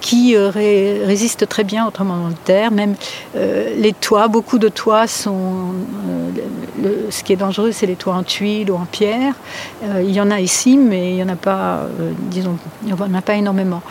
qui 0.03 0.35
euh, 0.35 0.51
résistent 0.53 1.47
très 1.47 1.63
bien 1.63 1.87
au 1.87 1.89
tremblement 1.89 2.27
de 2.27 2.35
terre. 2.43 2.71
Même 2.71 2.95
euh, 3.35 3.73
les 3.77 3.93
toits, 3.93 4.27
beaucoup 4.27 4.59
de 4.59 4.67
toits 4.67 5.07
sont. 5.07 5.73
Euh, 6.09 7.09
ce 7.09 7.23
qui 7.23 7.31
est 7.31 7.37
dangereux, 7.37 7.71
c'est 7.71 7.85
les 7.85 7.95
toits 7.95 8.13
en 8.13 8.23
tuiles 8.23 8.69
ou 8.69 8.75
en 8.75 8.85
pierre. 8.85 9.35
il 10.01 10.11
y 10.11 10.19
en 10.19 10.29
a 10.29 10.41
ici, 10.41 10.77
mais 10.77 11.11
il 11.11 11.15
n'y 11.15 11.23
en 11.23 11.29
a 11.29 11.37
pas, 11.37 11.87
disons, 12.29 12.57
il 12.85 12.93
en 12.93 13.13
a 13.13 13.21
pas 13.21 13.35
énormément. 13.35 13.81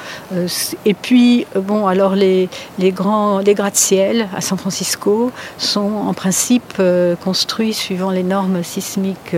et 0.84 0.92
puis, 0.92 1.46
bon, 1.56 1.86
alors 1.86 2.14
les, 2.14 2.50
les 2.78 2.92
grands, 2.92 3.38
les 3.38 3.54
gratte-ciel 3.54 4.28
à 4.36 4.42
San 4.42 4.58
Francisco 4.58 5.30
sont 5.56 5.92
en 6.06 6.12
principe 6.12 6.82
construits 7.24 7.72
suivant 7.72 8.10
les 8.10 8.24
normes 8.24 8.62
sismiques 8.62 9.36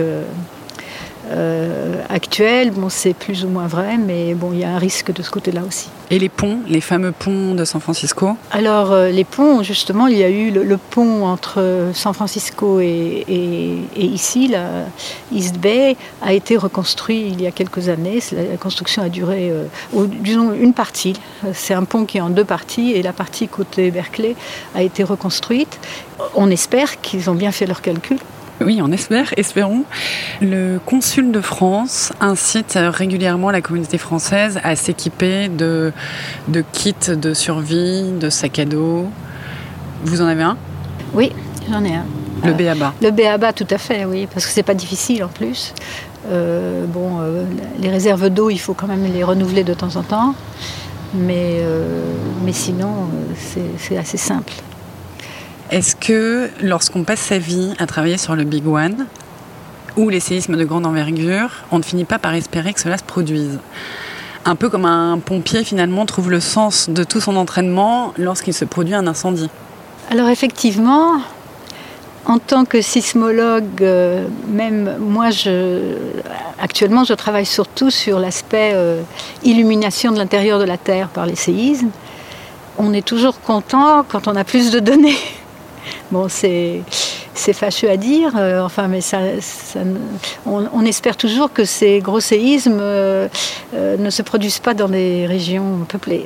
euh, 1.31 2.03
actuelle. 2.09 2.71
Bon, 2.71 2.89
c'est 2.89 3.13
plus 3.13 3.45
ou 3.45 3.47
moins 3.47 3.67
vrai, 3.67 3.97
mais 3.97 4.33
bon, 4.33 4.51
il 4.53 4.59
y 4.59 4.63
a 4.63 4.69
un 4.69 4.77
risque 4.77 5.11
de 5.11 5.21
ce 5.21 5.31
côté-là 5.31 5.61
aussi. 5.67 5.89
Et 6.11 6.19
les 6.19 6.29
ponts, 6.29 6.59
les 6.67 6.81
fameux 6.81 7.11
ponts 7.11 7.55
de 7.55 7.65
San 7.65 7.81
Francisco 7.81 8.37
Alors, 8.51 8.91
euh, 8.91 9.09
les 9.09 9.23
ponts, 9.23 9.63
justement, 9.63 10.05
il 10.07 10.17
y 10.17 10.23
a 10.23 10.29
eu 10.29 10.51
le, 10.51 10.77
pont 10.77 11.25
entre 11.25 11.89
San 11.93 12.13
Francisco 12.13 12.79
et, 12.79 13.25
ici, 13.97 14.47
la 14.47 14.85
East 15.31 15.57
Bay, 15.57 15.95
a 16.21 16.33
été 16.33 16.57
reconstruit 16.57 17.27
il 17.29 17.41
y 17.41 17.47
a 17.47 17.51
quelques 17.51 17.89
années. 17.89 18.19
La 18.31 18.57
construction 18.57 19.01
a 19.01 19.09
duré, 19.09 19.49
euh, 19.49 19.65
disons, 20.21 20.53
une 20.53 20.73
partie. 20.73 21.13
C'est 21.53 21.73
un 21.73 21.85
pont 21.85 22.05
qui 22.05 22.19
est 22.19 22.21
en 22.21 22.29
deux 22.29 22.45
parties 22.45 22.91
et 22.91 23.01
la 23.01 23.13
partie 23.13 23.47
côté 23.47 23.89
Berkeley 23.89 24.35
a 24.75 24.83
été 24.83 25.03
reconstruite. 25.03 25.79
On 26.35 26.51
espère 26.51 27.01
qu'ils 27.01 27.29
ont 27.29 27.35
bien 27.35 27.51
fait 27.51 27.65
leurs 27.65 27.81
calculs 27.81 28.19
oui, 28.61 28.79
on 28.81 28.91
espère, 28.91 29.33
espérons. 29.37 29.83
Le 30.41 30.79
consul 30.85 31.31
de 31.31 31.41
France 31.41 32.13
incite 32.21 32.77
régulièrement 32.77 33.51
la 33.51 33.61
communauté 33.61 33.97
française 33.97 34.59
à 34.63 34.75
s'équiper 34.75 35.49
de, 35.49 35.91
de 36.47 36.63
kits 36.71 36.95
de 37.09 37.33
survie, 37.33 38.11
de 38.19 38.29
sacs 38.29 38.59
à 38.59 38.65
dos. 38.65 39.07
Vous 40.03 40.21
en 40.21 40.25
avez 40.25 40.43
un? 40.43 40.57
Oui, 41.13 41.31
j'en 41.69 41.83
ai 41.83 41.95
un. 41.95 42.05
Le 42.43 42.53
BABA 42.53 42.93
Le 43.01 43.11
BABA, 43.11 43.53
tout 43.53 43.67
à 43.69 43.77
fait, 43.77 44.05
oui, 44.05 44.27
parce 44.31 44.45
que 44.45 44.51
c'est 44.51 44.63
pas 44.63 44.73
difficile 44.73 45.23
en 45.23 45.29
plus. 45.29 45.73
Euh, 46.29 46.85
bon, 46.85 47.19
euh, 47.21 47.43
les 47.79 47.89
réserves 47.89 48.29
d'eau, 48.29 48.49
il 48.49 48.59
faut 48.59 48.73
quand 48.73 48.87
même 48.87 49.05
les 49.11 49.23
renouveler 49.23 49.63
de 49.63 49.73
temps 49.73 49.95
en 49.95 50.03
temps, 50.03 50.35
mais, 51.13 51.57
euh, 51.59 52.13
mais 52.43 52.53
sinon, 52.53 53.09
c'est 53.77 53.97
assez 53.97 54.17
simple. 54.17 54.53
Est-ce 55.71 55.95
que 55.95 56.49
lorsqu'on 56.61 57.03
passe 57.03 57.21
sa 57.21 57.39
vie 57.39 57.73
à 57.79 57.87
travailler 57.87 58.17
sur 58.17 58.35
le 58.35 58.43
Big 58.43 58.67
One, 58.67 59.07
ou 59.97 60.09
les 60.09 60.19
séismes 60.19 60.57
de 60.57 60.63
grande 60.63 60.85
envergure, 60.85 61.49
on 61.71 61.79
ne 61.79 61.83
finit 61.83 62.05
pas 62.05 62.19
par 62.19 62.35
espérer 62.35 62.71
que 62.71 62.79
cela 62.79 62.99
se 62.99 63.03
produise? 63.03 63.59
Un 64.45 64.55
peu 64.55 64.69
comme 64.69 64.85
un 64.85 65.17
pompier 65.17 65.63
finalement 65.63 66.05
trouve 66.05 66.29
le 66.29 66.39
sens 66.39 66.87
de 66.89 67.03
tout 67.03 67.19
son 67.19 67.35
entraînement 67.35 68.13
lorsqu'il 68.19 68.53
se 68.53 68.63
produit 68.63 68.93
un 68.93 69.07
incendie. 69.07 69.49
Alors 70.11 70.29
effectivement, 70.29 71.19
en 72.27 72.37
tant 72.37 72.65
que 72.65 72.79
sismologue, 72.79 73.81
euh, 73.81 74.27
même 74.47 74.97
moi, 74.99 75.31
je, 75.31 75.95
actuellement, 76.61 77.03
je 77.05 77.15
travaille 77.15 77.47
surtout 77.47 77.89
sur 77.89 78.19
l'aspect 78.19 78.73
euh, 78.75 79.01
illumination 79.43 80.11
de 80.11 80.17
l'intérieur 80.17 80.59
de 80.59 80.65
la 80.65 80.77
Terre 80.77 81.07
par 81.07 81.25
les 81.25 81.35
séismes. 81.35 81.89
On 82.77 82.93
est 82.93 83.05
toujours 83.05 83.41
content 83.41 84.05
quand 84.07 84.27
on 84.27 84.35
a 84.35 84.43
plus 84.43 84.69
de 84.69 84.79
données. 84.79 85.17
Bon, 86.11 86.27
c'est 86.29 86.83
fâcheux 87.53 87.89
à 87.89 87.97
dire, 87.97 88.33
euh, 88.37 88.61
enfin, 88.61 88.87
mais 88.87 89.01
ça, 89.01 89.19
on, 90.45 90.85
espère 90.85 91.17
toujours 91.17 91.51
que 91.51 91.65
ces 91.65 91.99
gros 91.99 92.19
séismes 92.19 92.77
euh, 92.79 93.27
euh, 93.73 93.97
ne 93.97 94.09
se 94.09 94.21
produisent 94.21 94.59
pas 94.59 94.73
dans 94.73 94.87
des 94.87 95.25
régions 95.25 95.85
peuplées. 95.87 96.25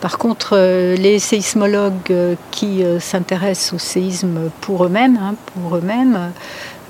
Par 0.00 0.16
contre, 0.16 0.56
les 0.96 1.18
séismologues 1.18 2.36
qui 2.52 2.84
s'intéressent 3.00 3.72
au 3.72 3.78
séisme 3.78 4.48
pour 4.60 4.84
eux-mêmes, 4.84 5.18
hein, 5.20 5.34
pour 5.52 5.76
eux-mêmes, 5.76 6.30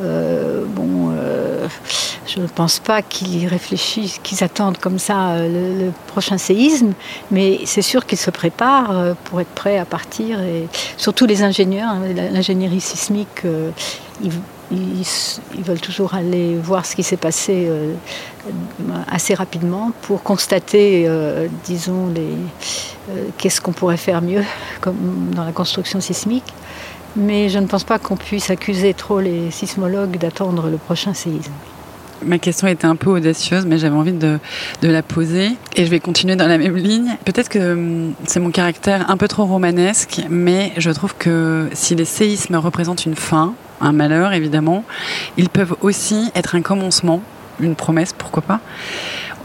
bon, 0.01 1.13
je 2.29 2.41
ne 2.41 2.47
pense 2.47 2.79
pas 2.79 3.03
qu'ils 3.03 3.47
réfléchissent, 3.49 4.21
qu'ils 4.23 4.45
attendent 4.45 4.79
comme 4.79 4.99
ça 4.99 5.31
euh, 5.31 5.87
le, 5.87 5.93
prochain 6.07 6.39
séisme, 6.39 6.93
mais 7.31 7.61
c'est 7.65 7.83
sûr 7.83 8.07
qu'ils 8.07 8.19
se 8.19 8.31
préparent 8.31 8.97
euh, 8.97 9.15
pour 9.25 9.41
être 9.41 9.49
prêts 9.49 9.79
à 9.79 9.85
partir. 9.85 10.41
Et 10.41 10.69
surtout 10.97 11.27
les 11.27 11.43
ingénieurs, 11.43 11.91
hein, 11.91 12.03
l'ingénierie 12.33 12.81
sismique, 12.81 13.45
euh, 13.45 13.71
ils, 14.71 15.63
veulent 15.63 15.81
toujours 15.81 16.15
aller 16.15 16.57
voir 16.57 16.85
ce 16.85 16.95
qui 16.95 17.03
s'est 17.03 17.17
passé 17.17 17.71
assez 19.11 19.33
rapidement 19.33 19.93
pour 20.03 20.23
constater, 20.23 21.09
disons, 21.65 22.13
qu'est-ce 23.39 23.63
qu'on 23.63 23.73
pourrait 23.73 23.97
faire 23.97 24.21
mieux 24.21 24.45
comme 24.83 25.31
dans 25.35 25.45
la 25.45 25.53
construction 25.53 26.03
sismique. 26.03 26.45
Mais 27.17 27.49
je 27.49 27.59
ne 27.59 27.67
pense 27.67 27.85
pas 27.85 27.99
qu'on 27.99 28.17
puisse 28.17 28.51
accuser 28.51 28.95
trop 28.95 29.21
les 29.21 29.51
sismologues 29.51 30.19
d'attendre 30.19 30.69
le 30.69 30.77
prochain 30.77 31.15
séisme. 31.15 31.53
Ma 32.25 32.39
question 32.39 32.67
était 32.67 32.87
un 32.87 32.97
peu 32.97 33.11
audacieuse, 33.11 33.65
mais 33.65 33.79
j'avais 33.79 33.97
envie 33.97 34.13
de, 34.13 34.41
la 34.83 35.03
poser. 35.03 35.51
Et 35.77 35.85
je 35.85 35.91
vais 35.91 36.01
continuer 36.01 36.35
dans 36.35 36.49
la 36.49 36.59
même 36.59 36.77
ligne. 36.77 37.17
Peut-être 37.25 37.49
que 37.49 37.73
hum, 37.73 38.15
c'est 38.27 38.41
mon 38.41 38.51
caractère 38.51 39.09
un 39.11 39.17
peu 39.17 39.29
trop 39.29 39.45
romanesque, 39.45 40.21
mais 40.29 40.73
je 40.77 40.91
trouve 40.91 41.15
que 41.17 41.69
si 41.73 41.95
les 41.95 42.05
séismes 42.05 42.57
représentent 42.57 43.07
une 43.07 43.15
fin, 43.15 43.55
un 43.81 43.93
malheur 43.93 44.33
évidemment, 44.33 44.85
ils 45.37 45.49
peuvent 45.49 45.77
aussi 45.81 46.31
être 46.35 46.57
un 46.57 46.63
commencement, 46.63 47.23
une 47.61 47.77
promesse, 47.77 48.13
pourquoi 48.13 48.43
pas. 48.43 48.61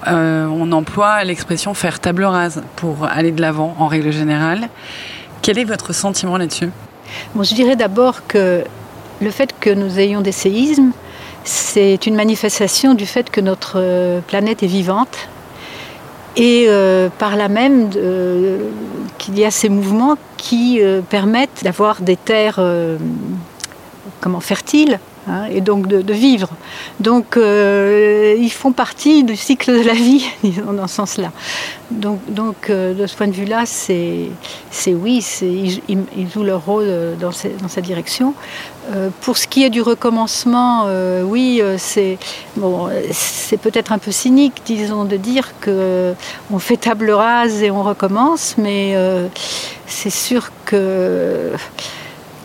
Euh, 0.08 0.47
on 0.47 0.71
emploie 0.71 1.23
l'expression 1.23 1.73
faire 1.73 1.99
table 1.99 2.23
rase 2.23 2.63
pour 2.76 3.06
aller 3.06 3.32
de 3.32 3.41
l'avant 3.41 3.76
en 3.78 3.88
règle 3.88 4.12
générale. 4.12 4.67
Quel 5.41 5.60
est 5.60 5.63
votre 5.63 5.93
sentiment 5.93 6.38
là-dessus? 6.38 6.69
Bon, 7.36 7.43
Je 7.43 7.54
dirais 7.54 7.76
d'abord 7.76 8.28
que 8.28 8.63
le 9.21 9.32
fait 9.32 9.54
que 9.60 9.69
nous 9.69 9.99
ayons 9.99 10.21
des 10.21 10.32
séismes, 10.32 10.91
c'est 11.43 12.06
une 12.06 12.15
manifestation 12.15 12.93
du 12.93 13.06
fait 13.06 13.30
que 13.30 13.41
notre 13.41 13.73
euh, 13.78 14.21
planète 14.21 14.63
est 14.63 14.67
vivante 14.67 15.30
et 16.36 16.65
euh, 16.67 17.10
par 17.19 17.36
là 17.36 17.47
même 17.47 17.89
qu'il 19.17 19.38
y 19.38 19.45
a 19.45 19.52
ces 19.52 19.69
mouvements 19.69 20.15
qui 20.38 20.82
euh, 20.82 21.02
permettent 21.02 21.63
d'avoir 21.63 22.02
des 22.02 22.15
terres 22.15 22.60
comment, 24.19 24.39
fertiles 24.39 24.99
Hein, 25.25 25.45
et 25.49 25.62
donc 25.62 25.88
de, 25.88 26.13
vivre. 26.13 26.49
Donc 26.99 27.38
euh, 27.38 28.36
ils 28.38 28.51
font 28.51 28.73
partie 28.73 29.23
du 29.23 29.38
cycle 29.38 29.71
de 29.71 29.81
la 29.81 29.93
vie, 29.93 30.25
disons, 30.43 30.73
dans 30.73 30.88
ce 30.88 30.95
sens-là. 30.95 31.31
Donc, 31.91 32.69
euh, 32.69 32.93
de 32.93 33.05
ce 33.05 33.15
point 33.15 33.27
de 33.27 33.33
vue-là, 33.33 33.65
c'est 33.65 34.29
oui, 34.88 35.25
ils, 35.88 36.29
jouent 36.29 36.43
leur 36.43 36.65
rôle 36.65 36.86
euh, 36.88 37.15
dans, 37.15 37.31
cette 37.31 37.86
direction. 37.86 38.33
pour 39.21 39.38
ce 39.38 39.47
qui 39.47 39.63
est 39.63 39.69
du 39.69 39.81
recommencement, 39.81 40.88
oui, 41.23 41.62
c'est 41.77 42.17
bon, 42.57 42.89
c'est 43.12 43.57
peut-être 43.57 43.93
un 43.93 43.99
peu 43.99 44.12
cynique, 44.12 44.62
disons, 44.65 45.05
de 45.05 45.15
dire 45.15 45.53
que 45.62 46.13
on 46.51 46.59
fait 46.59 46.77
table 46.77 47.12
rase 47.12 47.63
et 47.63 47.71
on 47.71 47.83
recommence, 47.83 48.55
mais 48.57 48.97
c'est 49.88 50.09
sûr 50.09 50.51
que 50.65 51.51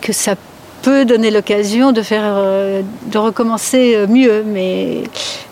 que 0.01 0.13
ça 0.13 0.35
peut 0.81 1.05
donner 1.05 1.31
l'occasion 1.31 1.91
de 1.91 2.01
faire, 2.01 2.23
euh, 2.25 2.81
de 3.07 3.17
recommencer 3.17 3.95
euh, 3.95 4.07
mieux. 4.07 4.43
Mais 4.45 5.03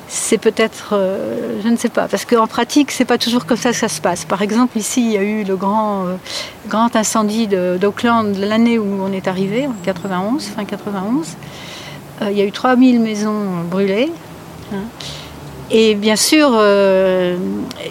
c'est 0.08 0.38
peut-être, 0.38 0.90
euh, 0.94 1.62
je 1.64 1.68
ne 1.68 1.76
sais 1.76 1.90
pas, 1.90 2.08
parce 2.08 2.26
qu'en 2.26 2.48
pratique, 2.48 2.92
c'est 2.92 3.06
pas 3.06 3.18
toujours 3.18 3.46
comme 3.46 3.58
ça 3.58 3.72
que 3.72 3.78
ça 3.78 3.90
se 3.90 4.02
passe. 4.02 4.26
Par 4.26 4.42
exemple, 4.42 4.78
ici, 4.78 5.02
il 5.06 5.12
y 5.12 5.18
a 5.18 5.24
eu 5.24 5.44
le 5.44 5.56
grand, 5.56 6.08
incendie 6.96 7.48
d'Auckland 7.48 8.38
l'année 8.38 8.80
où 8.80 9.02
on 9.02 9.12
est 9.12 9.28
arrivé, 9.28 9.68
en 9.68 9.76
91, 9.84 10.46
fin 10.48 10.66
91. 10.66 11.36
Euh, 12.22 12.32
il 12.32 12.38
y 12.38 12.42
a 12.42 12.46
eu 12.46 12.52
3000 12.52 13.00
maisons 13.00 13.64
brûlées. 13.70 14.12
Hein. 14.74 14.84
Et 15.70 15.96
bien 15.96 16.16
sûr, 16.16 16.58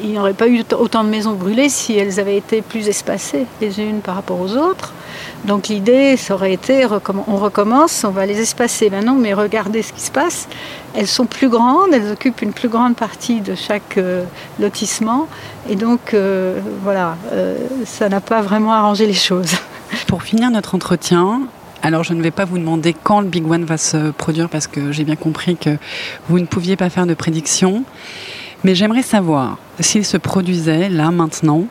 il 0.03 0.11
n'y 0.11 0.18
aurait 0.18 0.32
pas 0.32 0.49
eu 0.49 0.64
autant 0.78 1.05
de 1.05 1.11
maisons 1.11 1.34
brûlées 1.34 1.68
si 1.68 1.95
elles 1.95 2.18
avaient 2.18 2.39
été 2.39 2.62
plus 2.62 2.89
espacées 2.89 3.45
les 3.61 3.78
unes 3.80 4.01
par 4.01 4.14
rapport 4.14 4.41
aux 4.41 4.57
autres. 4.57 4.95
Donc 5.47 5.68
l'idée, 5.68 6.16
ça 6.16 6.34
aurait 6.34 6.53
été, 6.53 6.84
on 7.28 7.36
recommence, 7.36 8.03
on 8.03 8.11
va 8.11 8.26
les 8.26 8.40
espacer. 8.40 8.90
Maintenant, 8.90 9.14
mais 9.14 9.32
regardez 9.32 9.82
ce 9.82 9.92
qui 9.92 10.01
se 10.01 10.11
passe. 10.11 10.49
Elles 10.94 11.07
sont 11.07 11.26
plus 11.26 11.49
grandes, 11.49 11.92
elles 11.92 12.11
occupent 12.11 12.42
une 12.42 12.53
plus 12.53 12.68
grande 12.68 12.97
partie 12.97 13.40
de 13.40 13.55
chaque 13.55 13.97
euh, 13.97 14.24
lotissement. 14.59 15.28
Et 15.68 15.76
donc, 15.76 16.14
euh, 16.14 16.59
voilà, 16.82 17.16
euh, 17.32 17.57
ça 17.84 18.09
n'a 18.09 18.20
pas 18.20 18.42
vraiment 18.42 18.72
arrangé 18.72 19.07
les 19.07 19.12
choses. 19.12 19.53
Pour 20.09 20.24
finir 20.24 20.51
notre 20.51 20.74
entretien, 20.74 21.42
alors 21.82 22.03
je 22.03 22.12
ne 22.12 22.22
vais 22.22 22.32
pas 22.32 22.44
vous 22.44 22.59
demander 22.59 22.92
quand 22.92 23.20
le 23.20 23.28
Big 23.28 23.49
One 23.49 23.64
va 23.64 23.78
se 23.78 24.11
produire 24.11 24.49
parce 24.49 24.66
que 24.66 24.90
j'ai 24.90 25.05
bien 25.05 25.14
compris 25.14 25.57
que 25.57 25.78
vous 26.28 26.40
ne 26.40 26.47
pouviez 26.47 26.74
pas 26.74 26.90
faire 26.90 27.07
de 27.07 27.14
prédiction. 27.14 27.84
Mais 28.64 28.74
j'aimerais 28.74 29.03
savoir 29.03 29.59
s'il 29.78 30.05
se 30.05 30.16
produisait 30.16 30.88
là 30.88 31.12
maintenant, 31.12 31.66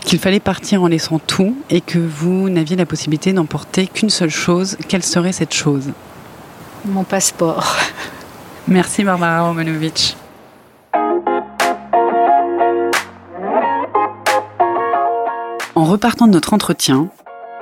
qu'il 0.00 0.18
fallait 0.18 0.40
partir 0.40 0.82
en 0.82 0.88
laissant 0.88 1.18
tout 1.18 1.56
et 1.70 1.80
que 1.80 1.98
vous 1.98 2.48
n'aviez 2.48 2.76
la 2.76 2.86
possibilité 2.86 3.32
d'emporter 3.32 3.86
qu'une 3.86 4.10
seule 4.10 4.30
chose, 4.30 4.76
quelle 4.88 5.02
serait 5.02 5.32
cette 5.32 5.54
chose? 5.54 5.92
Mon 6.84 7.04
passeport. 7.04 7.76
Merci 8.68 9.04
Barbara 9.04 9.48
Romanovic. 9.48 10.16
En 15.74 15.84
repartant 15.84 16.26
de 16.26 16.32
notre 16.32 16.54
entretien, 16.54 17.08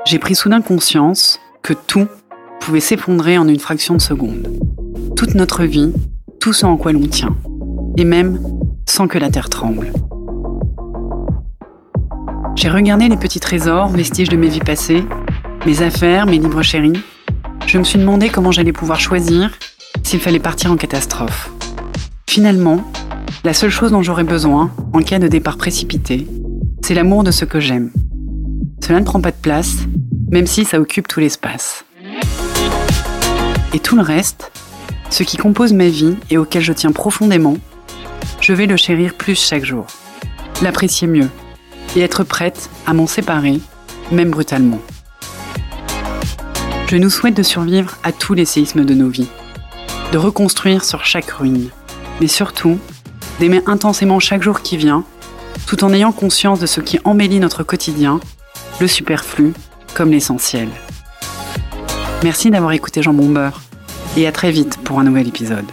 j'ai 0.07 0.19
pris 0.19 0.35
soudain 0.35 0.63
conscience 0.63 1.41
que 1.63 1.75
tout 1.75 2.09
pouvait 2.61 2.81
s'effondrer 2.81 3.39
en 3.39 3.47
une 3.47 3.61
fraction 3.61 3.95
de 3.95 4.01
seconde. 4.01 4.49
Toute 5.17 5.35
notre 5.35 5.65
vie, 5.65 5.93
tout 6.41 6.53
ce 6.53 6.65
en 6.65 6.77
quoi 6.77 6.93
l'on 6.93 7.07
tient, 7.07 7.37
et 7.97 8.05
même 8.05 8.41
sans 8.89 9.09
que 9.09 9.19
la 9.19 9.31
terre 9.31 9.51
tremble. 9.51 9.93
J'ai 12.57 12.71
regardé 12.71 13.07
les 13.09 13.19
petits 13.19 13.39
trésors, 13.39 13.89
vestiges 13.89 14.31
de 14.31 14.37
mes 14.37 14.49
vies 14.49 14.61
passées, 14.61 15.05
mes 15.67 15.83
affaires, 15.83 16.25
mes 16.25 16.39
livres 16.39 16.63
chéris. 16.63 16.99
Je 17.67 17.77
me 17.77 17.85
suis 17.85 17.99
demandé 17.99 18.31
comment 18.31 18.51
j'allais 18.51 18.73
pouvoir 18.73 18.99
choisir 18.99 19.51
s'il 20.03 20.21
fallait 20.21 20.39
partir 20.39 20.73
en 20.73 20.77
catastrophe. 20.77 21.51
Finalement, 22.27 22.83
la 23.45 23.53
seule 23.53 23.71
chose 23.71 23.91
dont 23.91 24.03
j'aurais 24.03 24.25
besoin, 24.25 24.71
en 24.95 25.03
cas 25.03 25.19
de 25.19 25.29
départ 25.29 25.59
précipité, 25.59 26.27
c'est 26.83 26.95
l'amour 26.95 27.25
de 27.25 27.31
ce 27.31 27.45
que 27.45 27.61
j'aime. 27.61 27.93
Cela 28.83 29.01
ne 29.01 29.05
prend 29.05 29.21
pas 29.21 29.33
de 29.33 29.37
place, 29.37 29.77
même 30.31 30.47
si 30.47 30.65
ça 30.65 30.81
occupe 30.81 31.09
tout 31.09 31.21
l'espace. 31.21 31.85
Et 33.75 33.81
tout 33.81 33.97
le 33.97 34.03
reste, 34.03 34.51
ce 35.11 35.25
qui 35.25 35.37
compose 35.37 35.75
ma 35.75 35.89
vie 35.89 36.17
et 36.31 36.39
auquel 36.39 36.63
je 36.63 36.73
tiens 36.73 36.93
profondément, 36.93 37.59
je 38.41 38.55
vais 38.55 38.67
le 38.67 38.77
chérir 38.79 39.13
plus 39.13 39.39
chaque 39.39 39.65
jour, 39.67 39.87
l'apprécier 40.63 41.07
mieux 41.07 41.29
et 41.97 42.01
être 42.01 42.23
prête 42.23 42.71
à 42.87 42.93
m'en 42.93 43.09
séparer, 43.09 43.61
même 44.13 44.31
brutalement. 44.31 44.81
Je 46.89 46.97
nous 46.97 47.11
souhaite 47.11 47.37
de 47.37 47.43
survivre 47.43 47.97
à 48.05 48.13
tous 48.13 48.35
les 48.35 48.45
séismes 48.45 48.85
de 48.85 48.95
nos 48.95 49.09
vies 49.09 49.29
de 50.13 50.19
reconstruire 50.19 50.85
sur 50.85 51.05
chaque 51.05 51.31
ruine, 51.31 51.71
mais 52.21 52.29
surtout 52.29 52.79
d'aimer 53.41 53.61
intensément 53.67 54.21
chaque 54.21 54.43
jour 54.43 54.63
qui 54.63 54.77
vient, 54.77 55.05
tout 55.67 55.85
en 55.85 55.93
ayant 55.93 56.13
conscience 56.13 56.61
de 56.61 56.67
ce 56.67 56.81
qui 56.81 56.99
embellit 57.05 57.41
notre 57.41 57.63
quotidien, 57.63 58.21
le 58.81 58.87
superflu 58.87 59.53
comme 59.95 60.11
l'essentiel. 60.11 60.69
Merci 62.23 62.51
d'avoir 62.51 62.73
écouté 62.73 63.03
Jean 63.03 63.13
Bombeur 63.15 63.61
et 64.17 64.27
à 64.27 64.33
très 64.33 64.51
vite 64.51 64.79
pour 64.85 65.01
un 65.01 65.05
nouvel 65.05 65.29
épisode. 65.29 65.67